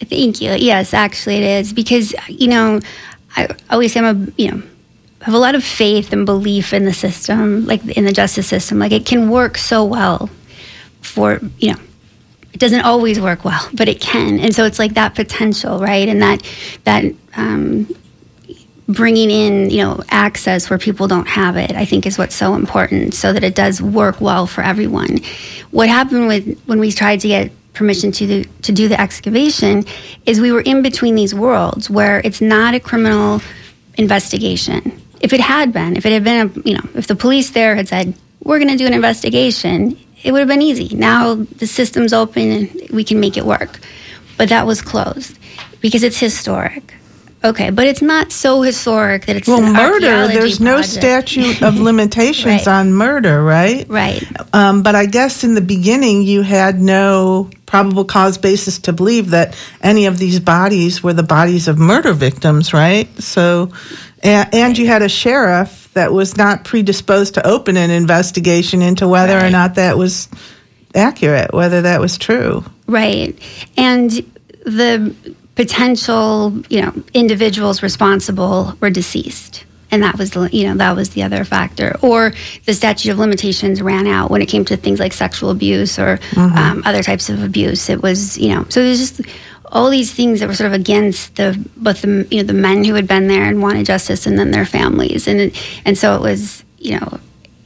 [0.00, 0.52] Thank you.
[0.52, 2.80] Yes, actually, it is because you know
[3.36, 4.62] I always say I'm a you know
[5.26, 8.78] have a lot of faith and belief in the system, like in the justice system.
[8.78, 10.30] Like it can work so well
[11.00, 11.80] for you know
[12.52, 14.38] it doesn't always work well, but it can.
[14.38, 16.08] And so it's like that potential, right?
[16.08, 16.48] And that
[16.84, 17.04] that
[17.34, 17.92] um,
[18.88, 22.54] bringing in you know access where people don't have it, I think is what's so
[22.54, 25.18] important, so that it does work well for everyone.
[25.72, 29.84] What happened with when we tried to get permission to the, to do the excavation
[30.24, 33.42] is we were in between these worlds where it's not a criminal
[33.98, 35.02] investigation.
[35.20, 37.74] If it had been, if it had been, a, you know, if the police there
[37.74, 40.94] had said, we're going to do an investigation, it would have been easy.
[40.94, 43.80] Now the system's open and we can make it work.
[44.36, 45.38] But that was closed
[45.80, 46.94] because it's historic.
[47.46, 50.26] Okay, but it's not so historic that it's Well, murder.
[50.26, 52.68] There's no statute of limitations Right.
[52.68, 53.86] on murder, right?
[53.88, 54.22] Right.
[54.52, 59.30] Um, but I guess in the beginning, you had no probable cause basis to believe
[59.30, 63.08] that any of these bodies were the bodies of murder victims, right?
[63.22, 63.70] So,
[64.24, 69.06] and, and you had a sheriff that was not predisposed to open an investigation into
[69.06, 70.28] whether or not that was
[70.96, 72.64] accurate, whether that was true.
[72.88, 73.38] Right.
[73.76, 74.10] And
[74.64, 75.14] the
[75.56, 79.64] potential, you know, individuals responsible were deceased.
[79.90, 81.96] And that was the, you know, that was the other factor.
[82.02, 82.32] Or
[82.66, 86.18] the statute of limitations ran out when it came to things like sexual abuse or
[86.36, 87.88] um, other types of abuse.
[87.88, 89.20] It was, you know, so there's just
[89.72, 92.84] all these things that were sort of against the both the you know the men
[92.84, 95.52] who had been there and wanted justice and then their families and
[95.84, 97.18] and so it was you know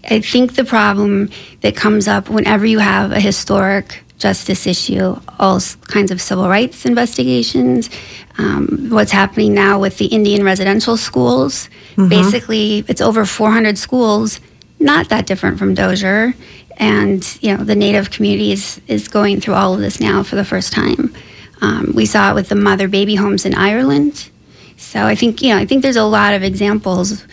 [0.09, 1.28] I think the problem
[1.61, 5.58] that comes up whenever you have a historic justice issue, all
[5.88, 7.90] kinds of civil rights investigations,
[8.38, 11.68] um, what's happening now with the Indian residential schools.
[11.96, 14.40] Basically, it's over 400 schools,
[14.78, 16.34] not that different from Dozier.
[16.76, 20.36] And, you know, the Native community is, is going through all of this now for
[20.36, 21.14] the first time.
[21.60, 24.30] Um, we saw it with the mother baby homes in Ireland.
[24.76, 27.24] So I think, you know, I think there's a lot of examples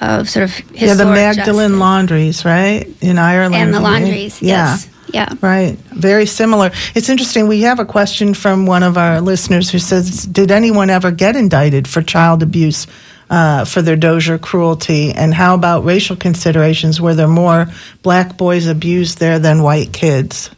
[0.00, 1.78] of sort of yeah, the Magdalene justice.
[1.78, 2.86] laundries, right?
[3.02, 3.54] In Ireland.
[3.54, 4.00] and the right?
[4.00, 4.40] laundries.
[4.40, 4.72] Yeah.
[4.72, 4.88] Yes.
[5.08, 5.32] Yeah.
[5.40, 5.78] Right.
[5.92, 6.70] Very similar.
[6.94, 7.48] It's interesting.
[7.48, 11.36] We have a question from one of our listeners who says, Did anyone ever get
[11.36, 12.86] indicted for child abuse
[13.30, 15.12] uh, for their Dozier cruelty?
[15.12, 17.00] And how about racial considerations?
[17.00, 17.66] Were there more
[18.02, 20.50] black boys abused there than white kids?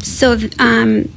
[0.00, 1.12] So um,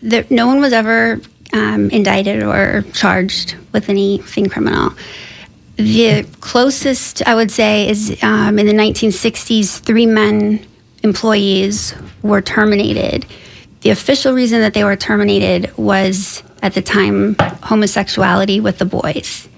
[0.00, 1.20] there, no one was ever
[1.52, 4.92] um, indicted or charged with anything criminal.
[5.76, 10.66] The closest I would say is um, in the 1960s, three men
[11.02, 13.26] employees were terminated.
[13.80, 19.48] The official reason that they were terminated was at the time homosexuality with the boys.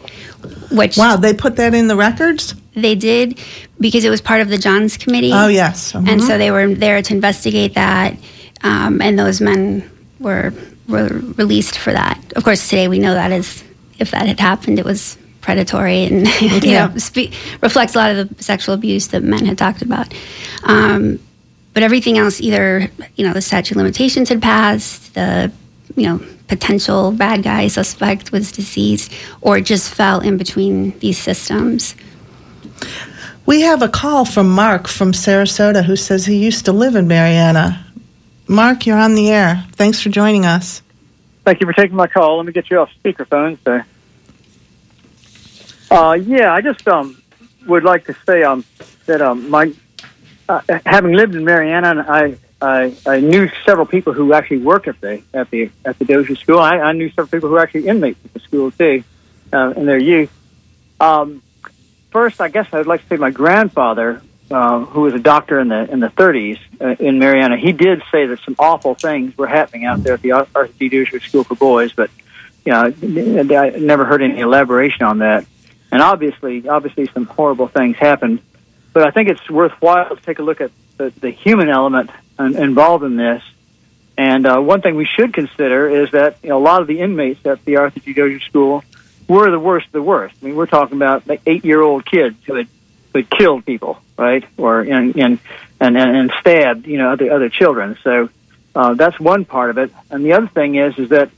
[0.71, 2.55] Which wow, they put that in the records.
[2.75, 3.39] They did
[3.79, 5.33] because it was part of the Johns Committee.
[5.33, 6.09] Oh yes, mm-hmm.
[6.09, 8.17] and so they were there to investigate that,
[8.63, 10.53] um, and those men were,
[10.89, 12.33] were released for that.
[12.37, 13.65] Of course, today we know that is
[13.99, 16.87] if that had happened, it was predatory and you yeah.
[16.87, 17.33] know spe-
[17.63, 20.13] reflects a lot of the sexual abuse that men had talked about.
[20.65, 21.19] Um,
[21.73, 25.53] but everything else, either you know the statute limitations had passed, the
[25.97, 31.95] you know potential bad guy suspect was deceased, or just fell in between these systems.
[33.47, 37.09] We have a call from Mark from Sarasota who says he used to live in
[37.09, 37.85] Marianna.
[38.47, 39.65] Mark, you're on the air.
[39.73, 40.83] Thanks for joining us.
[41.45, 42.37] Thank you for taking my call.
[42.37, 43.59] Let me get you off speakerphone.
[43.65, 43.83] So,
[45.91, 47.21] uh, yeah, I just um,
[47.67, 48.65] would like to say um,
[49.07, 49.73] that um, my
[50.51, 55.01] uh, having lived in Marianna, I, I I knew several people who actually worked at
[55.01, 56.59] the at the at the Dozier School.
[56.59, 59.05] I, I knew several people who were actually inmates at the school too,
[59.53, 60.31] uh, in their youth.
[60.99, 61.43] Um,
[62.11, 65.61] first, I guess I would like to say my grandfather, uh, who was a doctor
[65.61, 69.39] in the in the 30s uh, in Marianna, he did say that some awful things
[69.39, 70.89] were happening out there at the Arthur D.
[70.89, 72.11] Dozier School for Boys, but
[72.65, 75.47] you know, I never heard any elaboration on that.
[75.93, 78.41] And obviously, obviously, some horrible things happened
[78.93, 83.05] but I think it's worthwhile to take a look at the, the human element involved
[83.05, 83.43] in this.
[84.17, 87.01] And uh, one thing we should consider is that you know, a lot of the
[87.01, 88.13] inmates at the Arthur G.
[88.13, 88.85] Dozier School
[89.29, 90.35] were the worst of the worst.
[90.43, 92.69] I mean, we're talking about like eight-year-old kids who had,
[93.13, 95.39] who had killed people, right, or and and
[95.81, 97.97] and, and stabbed, you know, other other children.
[98.03, 98.29] So
[98.75, 99.93] uh, that's one part of it.
[100.11, 101.31] And the other thing is, is that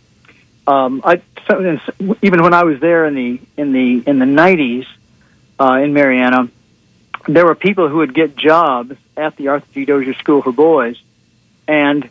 [0.66, 1.78] um, I so,
[2.22, 4.86] even when I was there in the in the in the '90s
[5.60, 6.48] uh, in Marianna
[7.26, 9.84] there were people who would get jobs at the Arthur G.
[9.84, 11.00] Dozier School for Boys,
[11.66, 12.08] and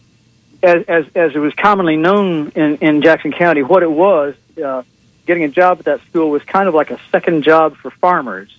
[0.64, 4.84] as as, as it was commonly known in, in Jackson County, what it was, uh,
[5.26, 8.56] getting a job at that school was kind of like a second job for farmers,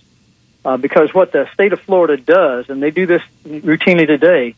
[0.65, 4.55] uh, because what the state of Florida does, and they do this routinely today,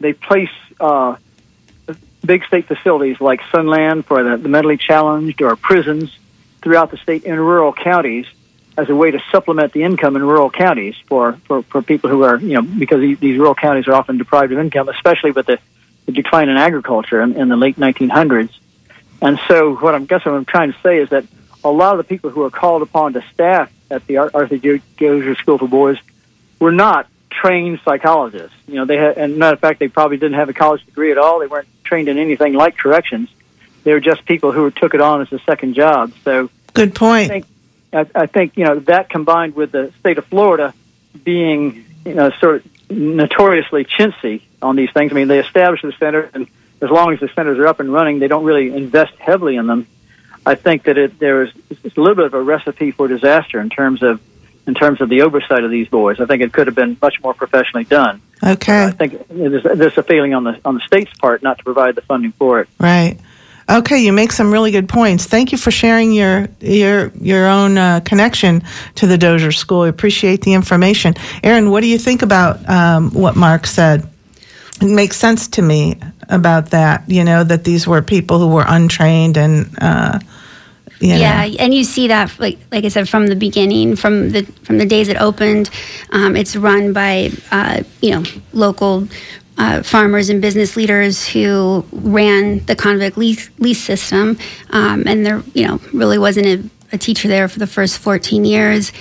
[0.00, 1.16] they place uh,
[2.24, 6.16] big state facilities like Sunland for the, the mentally challenged or prisons
[6.62, 8.26] throughout the state in rural counties
[8.78, 12.22] as a way to supplement the income in rural counties for, for, for people who
[12.22, 15.58] are, you know, because these rural counties are often deprived of income, especially with the,
[16.06, 18.56] the decline in agriculture in, in the late 1900s.
[19.20, 21.24] And so, what I'm guessing what I'm trying to say is that
[21.64, 25.34] a lot of the people who are called upon to staff at the Arthur Dozier
[25.34, 25.98] School for Boys
[26.60, 28.56] were not trained psychologists.
[28.68, 31.10] You know, they had, and matter of fact, they probably didn't have a college degree
[31.10, 31.40] at all.
[31.40, 33.28] They weren't trained in anything like corrections.
[33.82, 36.12] They were just people who took it on as a second job.
[36.22, 37.24] So, good point.
[37.24, 37.46] I think,
[37.92, 40.74] I, I think you know that combined with the state of Florida
[41.24, 45.12] being you know sort of notoriously chintzy on these things.
[45.12, 46.46] I mean, they establish the center, and
[46.80, 49.66] as long as the centers are up and running, they don't really invest heavily in
[49.66, 49.86] them.
[50.46, 53.60] I think that it, there is it's a little bit of a recipe for disaster
[53.60, 54.20] in terms of
[54.66, 56.20] in terms of the oversight of these boys.
[56.20, 58.20] I think it could have been much more professionally done.
[58.44, 58.84] Okay.
[58.84, 61.94] I think there's, there's a failing on the on the state's part not to provide
[61.94, 62.68] the funding for it.
[62.78, 63.18] Right.
[63.70, 65.26] Okay, you make some really good points.
[65.26, 68.62] Thank you for sharing your your your own uh, connection
[68.94, 69.82] to the Dozier School.
[69.82, 71.14] I appreciate the information.
[71.42, 74.08] Erin, what do you think about um, what Mark said?
[74.80, 76.00] It makes sense to me
[76.30, 77.04] about that.
[77.10, 79.68] You know that these were people who were untrained and.
[79.80, 80.18] Uh,
[81.00, 81.14] you.
[81.14, 84.78] Yeah, and you see that, like like I said, from the beginning, from the from
[84.78, 85.70] the days it opened,
[86.10, 89.06] um, it's run by uh, you know local
[89.58, 94.38] uh, farmers and business leaders who ran the convict lease, lease system,
[94.70, 98.44] um, and there, you know, really wasn't a, a, teacher there for the first 14
[98.44, 98.92] years.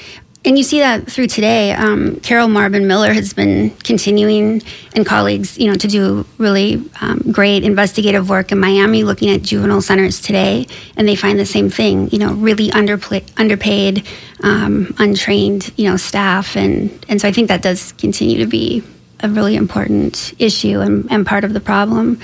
[0.46, 1.74] And you see that through today.
[1.74, 4.62] Um, Carol Marbin Miller has been continuing,
[4.96, 9.42] and colleagues, you know, to do really um, great investigative work in Miami, looking at
[9.42, 12.10] juvenile centers today, and they find the same thing.
[12.12, 14.08] You know, really underplay, underpaid,
[14.42, 18.84] um, untrained, you know, staff, and and so I think that does continue to be
[19.22, 22.20] a really important issue and, and part of the problem.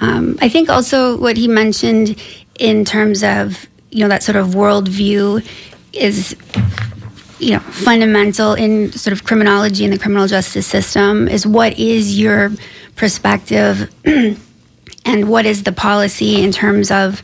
[0.00, 2.20] Um, I think also what he mentioned
[2.58, 5.46] in terms of you know that sort of worldview
[5.92, 6.36] is
[7.38, 12.18] you know fundamental in sort of criminology and the criminal justice system is what is
[12.18, 12.50] your
[12.96, 13.92] perspective
[15.04, 17.22] and what is the policy in terms of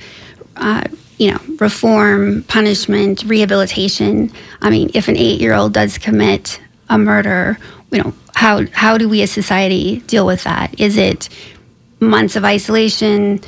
[0.57, 0.85] uh,
[1.19, 4.31] you know reform punishment rehabilitation
[4.63, 6.61] i mean if an eight year old does commit
[6.91, 7.59] a murder
[7.91, 10.79] you know how how do we as society deal with that?
[10.79, 11.29] Is it
[11.99, 13.41] months of isolation,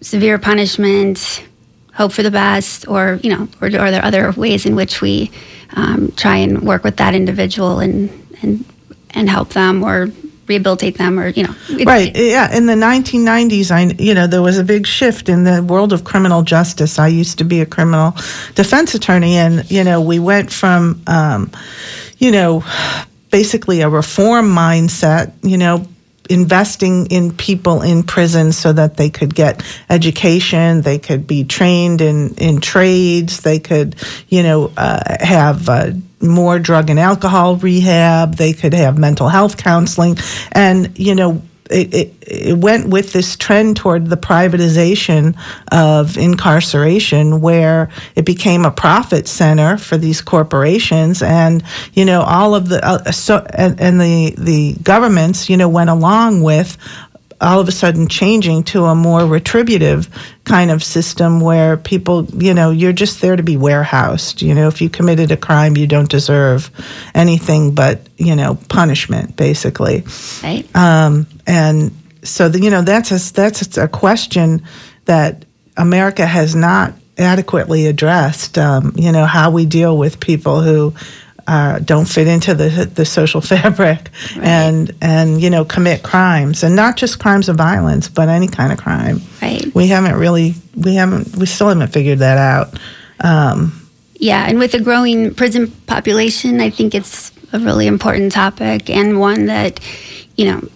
[0.00, 1.44] severe punishment,
[1.94, 5.00] hope for the best, or you know, or, or are there other ways in which
[5.00, 5.30] we
[5.74, 8.10] um, try and work with that individual and
[8.42, 8.64] and
[9.10, 10.10] and help them or
[10.48, 12.10] rehabilitate them or you know right.
[12.16, 12.52] yeah.
[12.52, 16.02] In the 1990s i you know there was a big shift in the world of
[16.02, 16.98] criminal justice.
[16.98, 18.16] I used to be a criminal
[18.56, 21.52] defense attorney and you know we went from um,
[22.18, 22.64] you know
[23.32, 25.84] basically a reform mindset you know
[26.30, 32.00] investing in people in prison so that they could get education, they could be trained
[32.00, 33.96] in, in trades, they could,
[34.28, 39.56] you know, uh, have uh, more drug and alcohol rehab, they could have mental health
[39.56, 40.16] counseling.
[40.52, 41.42] And, you know,
[41.72, 45.36] it, it, went with this trend toward the privatization
[45.70, 51.22] of incarceration where it became a profit center for these corporations.
[51.22, 51.62] And
[51.94, 55.90] you know all of the uh, so and, and the the governments you know went
[55.90, 56.76] along with
[57.42, 60.08] all of a sudden changing to a more retributive
[60.44, 64.40] kind of system where people, you know, you're just there to be warehoused.
[64.42, 66.70] You know, if you committed a crime, you don't deserve
[67.14, 70.04] anything but, you know, punishment, basically.
[70.42, 70.64] Right.
[70.74, 71.90] Um, and
[72.22, 74.62] so, the, you know, that's a, that's a question
[75.06, 75.44] that
[75.76, 78.56] America has not adequately addressed.
[78.58, 80.94] Um, you know, how we deal with people who
[81.46, 84.44] uh, don't fit into the the social fabric right.
[84.44, 88.72] and and you know commit crimes and not just crimes of violence but any kind
[88.72, 89.20] of crime.
[89.40, 89.72] Right.
[89.74, 92.78] We haven't really we haven't we still haven't figured that out.
[93.20, 98.88] Um, yeah, and with a growing prison population, I think it's a really important topic
[98.88, 99.80] and one that
[100.36, 100.68] you know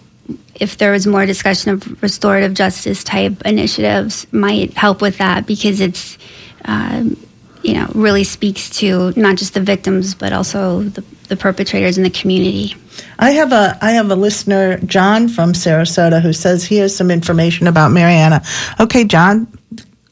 [0.55, 5.79] if there was more discussion of restorative justice type initiatives might help with that because
[5.79, 6.17] it's
[6.65, 7.15] um,
[7.63, 12.03] you know, really speaks to not just the victims but also the, the perpetrators in
[12.03, 12.75] the community.
[13.19, 17.11] I have a I have a listener, John from Sarasota, who says he has some
[17.11, 18.43] information about Marianna.
[18.79, 19.47] Okay, John,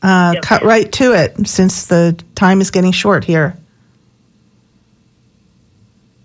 [0.02, 0.44] uh, yep.
[0.44, 3.56] cut right to it since the time is getting short here.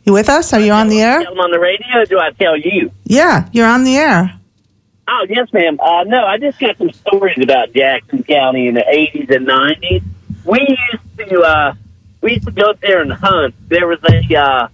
[0.05, 0.53] You with us?
[0.53, 1.21] Are you on the air?
[1.21, 2.05] I'm on the radio.
[2.05, 2.91] do I tell you?
[3.05, 4.35] Yeah, you're on the air.
[5.07, 5.79] Oh yes, ma'am.
[5.81, 10.03] Uh, no, I just got some stories about Jackson County in the '80s and '90s
[10.45, 10.61] we
[10.93, 11.74] used to uh,
[12.20, 13.55] we used to go up there and hunt.
[13.68, 14.68] There was a uh,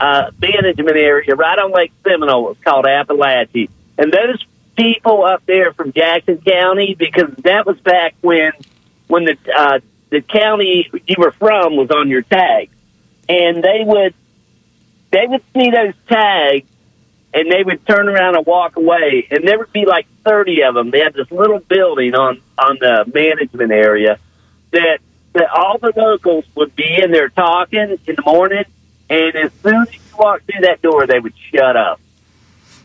[0.00, 2.46] uh, management area right on Lake Seminole.
[2.46, 4.44] It was called Apalachee, and those
[4.76, 8.52] people up there from Jackson County because that was back when
[9.06, 12.70] when the uh, the county you were from was on your tag,
[13.28, 14.14] and they would
[15.10, 16.68] they would see those tags
[17.32, 19.26] and they would turn around and walk away.
[19.30, 20.90] And there would be like thirty of them.
[20.90, 24.18] They had this little building on on the management area
[24.72, 24.98] that
[25.32, 28.64] that all the locals would be in there talking in the morning,
[29.10, 32.00] and as soon as you walked through that door, they would shut up.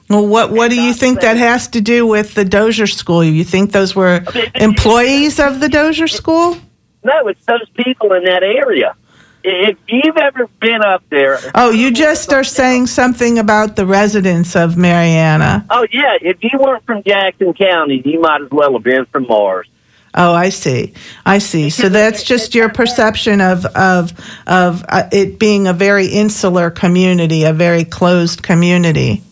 [0.10, 3.24] Well, what what do you think that has to do with the Dozier School?
[3.24, 4.26] You think those were
[4.56, 6.58] employees of the Dozier School?
[7.04, 8.96] No, it's those people in that area.
[9.44, 14.56] If you've ever been up there, oh, you just are saying something about the residents
[14.56, 15.66] of Marianna.
[15.70, 19.28] Oh yeah, if you weren't from Jackson County, you might as well have been from
[19.28, 19.68] Mars.
[20.14, 20.94] Oh, I see.
[21.26, 21.70] I see.
[21.70, 24.12] So that's just your perception of of
[24.46, 29.24] of uh, it being a very insular community, a very closed community.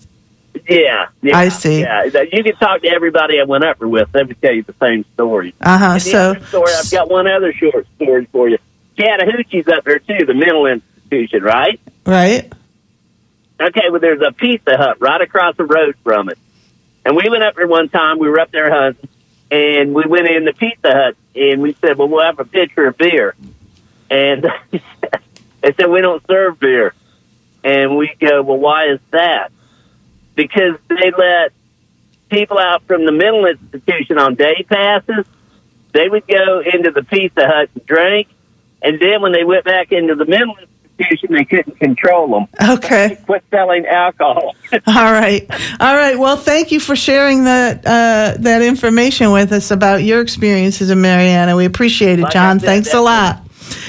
[0.67, 1.81] Yeah, yeah, I see.
[1.81, 4.63] Yeah, you can talk to everybody I went up there with; they would tell you
[4.63, 5.53] the same story.
[5.59, 5.99] Uh huh.
[5.99, 6.71] So, story.
[6.71, 8.57] I've got one other short story for you.
[8.97, 11.79] Chattahoochee's up there too, the mental institution, right?
[12.05, 12.51] Right.
[13.59, 13.89] Okay.
[13.89, 16.37] Well, there's a Pizza Hut right across the road from it,
[17.03, 18.17] and we went up there one time.
[18.17, 19.09] We were up there hunting
[19.51, 22.87] and we went in the Pizza Hut and we said, "Well, we'll have a pitcher
[22.87, 23.35] of beer,"
[24.09, 26.93] and they said, "We don't serve beer,"
[27.63, 29.51] and we go, "Well, why is that?"
[30.35, 31.51] Because they let
[32.29, 35.25] people out from the mental institution on day passes.
[35.91, 38.27] They would go into the Pizza Hut and drink,
[38.81, 40.55] and then when they went back into the mental
[41.29, 42.47] they couldn't control them.
[42.77, 43.17] Okay.
[43.25, 44.55] quit selling alcohol.
[44.73, 45.45] All right.
[45.79, 46.17] All right.
[46.17, 51.01] Well, thank you for sharing that uh, that information with us about your experiences in
[51.01, 51.55] Marianna.
[51.55, 52.59] We appreciate it, like John.
[52.59, 53.43] Said, Thanks a lot.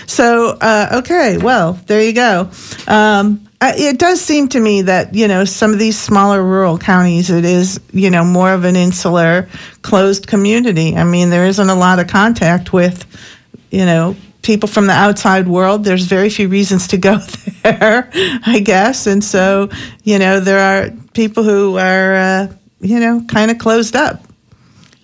[0.06, 1.38] So, uh, okay.
[1.38, 2.50] Well, there you go.
[2.86, 7.28] Um, it does seem to me that you know some of these smaller rural counties
[7.28, 9.50] it is you know more of an insular
[9.82, 13.04] closed community i mean there isn't a lot of contact with
[13.70, 17.18] you know people from the outside world, there's very few reasons to go
[17.62, 19.06] there, I guess.
[19.06, 19.68] And so,
[20.04, 24.22] you know, there are people who are, uh, you know, kind of closed up.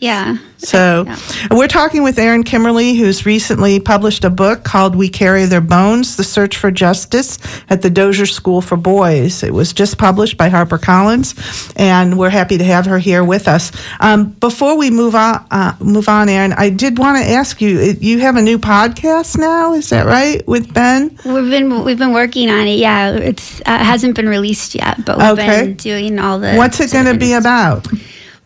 [0.07, 0.36] Yeah.
[0.59, 1.16] So Yeah.
[1.50, 6.16] we're talking with Erin Kimmerle, who's recently published a book called We Carry Their Bones,
[6.16, 7.38] The Search for Justice
[7.68, 9.42] at the Dozier School for Boys.
[9.42, 13.70] It was just published by HarperCollins, and we're happy to have her here with us.
[14.00, 17.96] Um, before we move on, uh, move on, Erin, I did want to ask you,
[18.00, 21.18] you have a new podcast now, is that right, with Ben?
[21.24, 22.78] We've been we've been working on it.
[22.78, 25.64] Yeah, It uh, hasn't been released yet, but we've Okay.
[25.66, 26.54] been doing all the.
[26.54, 27.86] What's it going to be about?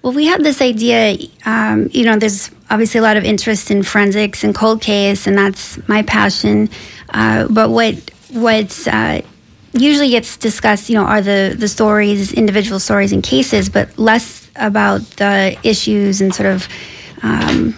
[0.02, 1.16] Well, we had this idea.
[1.44, 5.36] Um, you know, there's obviously a lot of interest in forensics and cold case, and
[5.36, 6.70] that's my passion.
[7.10, 7.96] Uh, but what
[8.30, 9.20] what uh,
[9.72, 14.50] usually gets discussed, you know, are the the stories, individual stories and cases, but less
[14.56, 16.68] about the issues and sort of.
[17.22, 17.76] Um,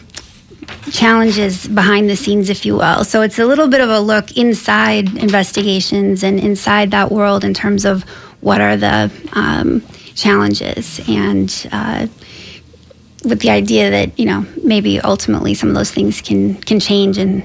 [0.91, 3.05] challenges behind the scenes, if you will.
[3.05, 7.55] So it's a little bit of a look inside investigations and inside that world in
[7.55, 8.03] terms of
[8.41, 9.83] what are the um,
[10.15, 11.69] challenges and.
[11.73, 12.07] Uh,
[13.25, 17.19] with the idea that you know maybe ultimately some of those things can can change,
[17.19, 17.45] and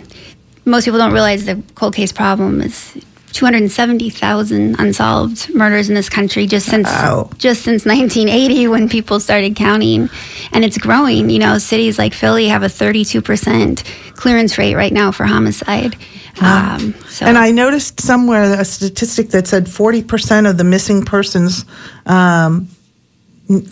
[0.65, 2.97] most people don't realize the cold case problem is
[3.37, 7.29] 270,000 unsolved murders in this country just since Wow.
[7.37, 10.09] just since 1980 when people started counting,
[10.51, 11.29] and it's growing.
[11.29, 13.83] You know, cities like Philly have a 32 percent
[14.15, 15.95] clearance rate right now for homicide.
[16.41, 21.65] Um, so And I noticed somewhere a statistic that said 40% of the missing persons
[22.05, 22.67] um,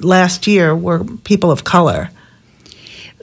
[0.01, 2.09] last year were people of color.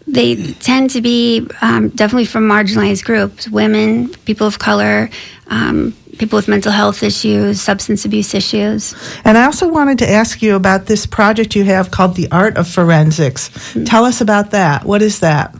[0.06, 5.08] they tend to be um, definitely from marginalized groups women people of color
[5.48, 8.94] um, people with mental health issues substance abuse issues
[9.24, 12.56] And I also wanted to ask you about this project you have called The Art
[12.56, 13.50] of Forensics.
[13.84, 14.84] Tell us about that.
[14.84, 15.54] What is that?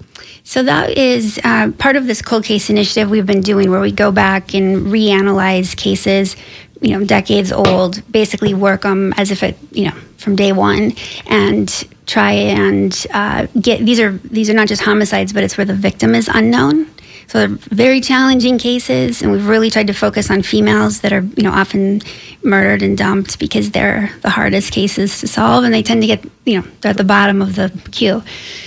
[0.44, 3.92] so that is uh, part of this cold case initiative we've been doing where we
[3.92, 6.36] go back and reanalyze cases
[6.80, 10.92] you know decades old basically work them as if it you know from day one
[11.26, 15.64] and try and uh, get these are these are not just homicides but it's where
[15.64, 16.86] the victim is unknown
[17.26, 21.22] so they're very challenging cases and we've really tried to focus on females that are
[21.36, 22.00] you know often
[22.42, 26.24] murdered and dumped because they're the hardest cases to solve and they tend to get
[26.44, 28.22] you know they're at the bottom of the queue.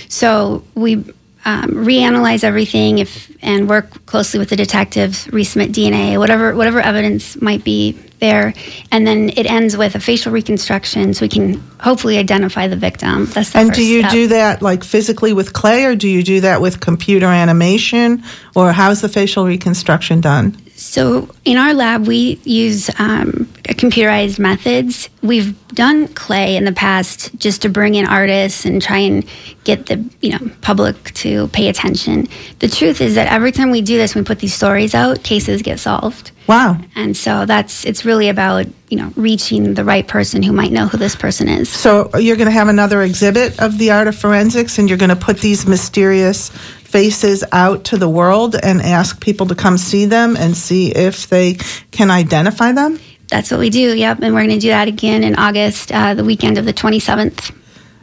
[0.08, 0.96] So we
[1.44, 7.40] um, reanalyze everything if and work closely with the detectives, resubmit DNA, whatever whatever evidence
[7.40, 8.54] might be there,
[8.90, 13.26] and then it ends with a facial reconstruction, so we can hopefully identify the victim.
[13.26, 14.12] That's the And do you step.
[14.12, 18.22] do that like physically with clay or do you do that with computer animation
[18.54, 20.56] or how's the facial reconstruction done?
[20.76, 25.08] So in our lab, we use um, computerized methods.
[25.22, 29.26] We've done clay in the past just to bring in artists and try and
[29.64, 32.28] get the you know public to pay attention.
[32.58, 35.62] The truth is that every time we do this, we put these stories out, cases
[35.62, 36.30] get solved.
[36.46, 36.78] Wow.
[36.94, 40.86] And so that's it's really about you know reaching the right person who might know
[40.86, 41.68] who this person is.
[41.68, 45.10] So you're going to have another exhibit of the art of forensics and you're going
[45.10, 46.50] to put these mysterious
[46.86, 51.28] faces out to the world and ask people to come see them and see if
[51.28, 51.54] they
[51.90, 52.98] can identify them?
[53.28, 53.94] That's what we do.
[53.94, 56.72] Yep, and we're going to do that again in August, uh, the weekend of the
[56.72, 57.52] 27th.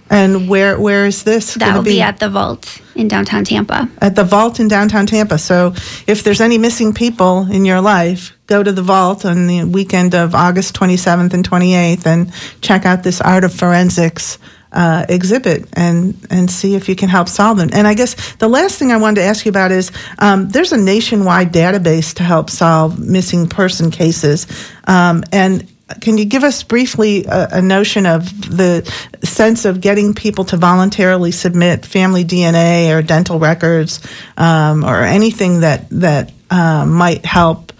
[0.10, 3.90] And where where is this That will to be at the Vault in downtown Tampa.
[4.02, 5.38] at the vault in downtown Tampa.
[5.40, 5.74] So
[6.06, 10.14] if there's any missing people in your life, go to the vault on the weekend
[10.14, 12.32] of August 27th and 28th and
[12.62, 14.38] check out this art of forensics
[14.74, 17.70] uh, exhibit and and see if you can help solve them.
[17.72, 20.72] And I guess the last thing I wanted to ask you about is um, there's
[20.72, 24.48] a nationwide database to help solve missing person cases,
[24.86, 25.68] um, and
[26.02, 28.26] can you give us briefly a, a notion of
[28.58, 28.84] the
[29.24, 34.00] sense of getting people to voluntarily submit family DNA or dental records
[34.38, 37.74] um, or anything that that uh, might help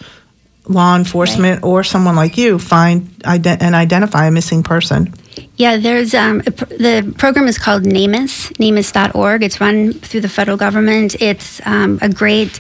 [0.68, 5.14] law enforcement or someone like you find ident- and identify a missing person?
[5.56, 9.44] Yeah, there's um, the program is called NAMUS, NAMUS.org.
[9.44, 11.22] It's run through the federal government.
[11.22, 12.60] It's um, a great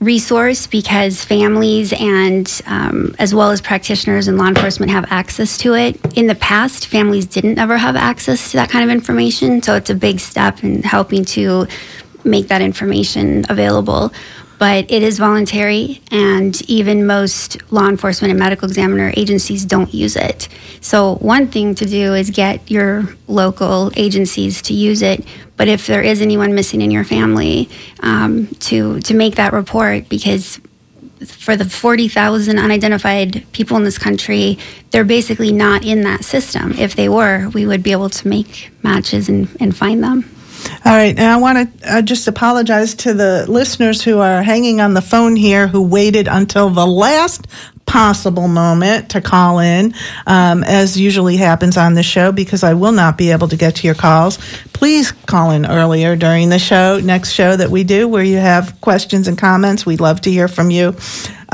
[0.00, 5.74] resource because families and um, as well as practitioners and law enforcement have access to
[5.74, 5.98] it.
[6.16, 9.90] In the past, families didn't ever have access to that kind of information, so it's
[9.90, 11.66] a big step in helping to
[12.24, 14.12] make that information available.
[14.64, 20.16] But it is voluntary, and even most law enforcement and medical examiner agencies don't use
[20.16, 20.48] it.
[20.80, 25.22] So, one thing to do is get your local agencies to use it.
[25.58, 27.68] But if there is anyone missing in your family,
[28.00, 30.58] um, to to make that report because
[31.26, 34.56] for the 40,000 unidentified people in this country,
[34.92, 36.72] they're basically not in that system.
[36.72, 40.33] If they were, we would be able to make matches and, and find them.
[40.84, 44.80] All right, and I want to uh, just apologize to the listeners who are hanging
[44.80, 47.46] on the phone here who waited until the last
[47.86, 49.94] possible moment to call in,
[50.26, 53.76] um, as usually happens on the show, because I will not be able to get
[53.76, 54.38] to your calls,
[54.72, 58.80] please call in earlier during the show, next show that we do, where you have
[58.80, 59.86] questions and comments.
[59.86, 60.96] We'd love to hear from you.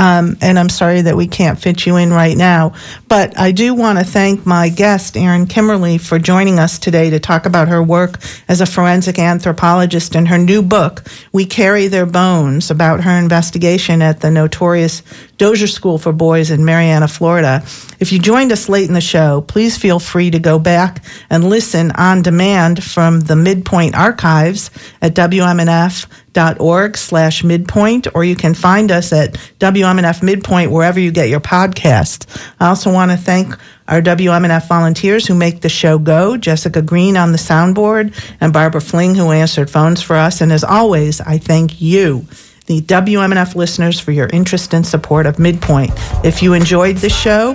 [0.01, 2.73] Um, and I'm sorry that we can't fit you in right now.
[3.07, 7.21] But I do want to thank my guest, Erin Kimmerle, for joining us today to
[7.21, 12.07] talk about her work as a forensic anthropologist and her new book, We Carry Their
[12.07, 15.03] Bones, about her investigation at the notorious
[15.41, 17.63] Dozier School for Boys in Marianna, Florida.
[17.99, 21.49] If you joined us late in the show, please feel free to go back and
[21.49, 24.71] listen on demand from the Midpoint archives
[25.01, 31.31] at WMNF.org slash midpoint, or you can find us at WMNF Midpoint wherever you get
[31.31, 32.27] your podcasts.
[32.61, 33.57] I also want to thank
[33.89, 38.13] our WMNF volunteers who make the show go, Jessica Green on the soundboard,
[38.43, 40.43] and Barbara Fling who answered phones for us.
[40.43, 42.27] And as always, I thank you
[42.71, 45.91] the WMNF listeners for your interest and support of Midpoint.
[46.25, 47.55] If you enjoyed the show,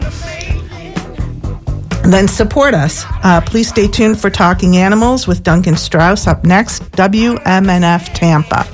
[2.03, 3.05] then support us.
[3.24, 8.68] Uh, please stay tuned for Talking Animals with Duncan Strauss up next, WMNF Tampa.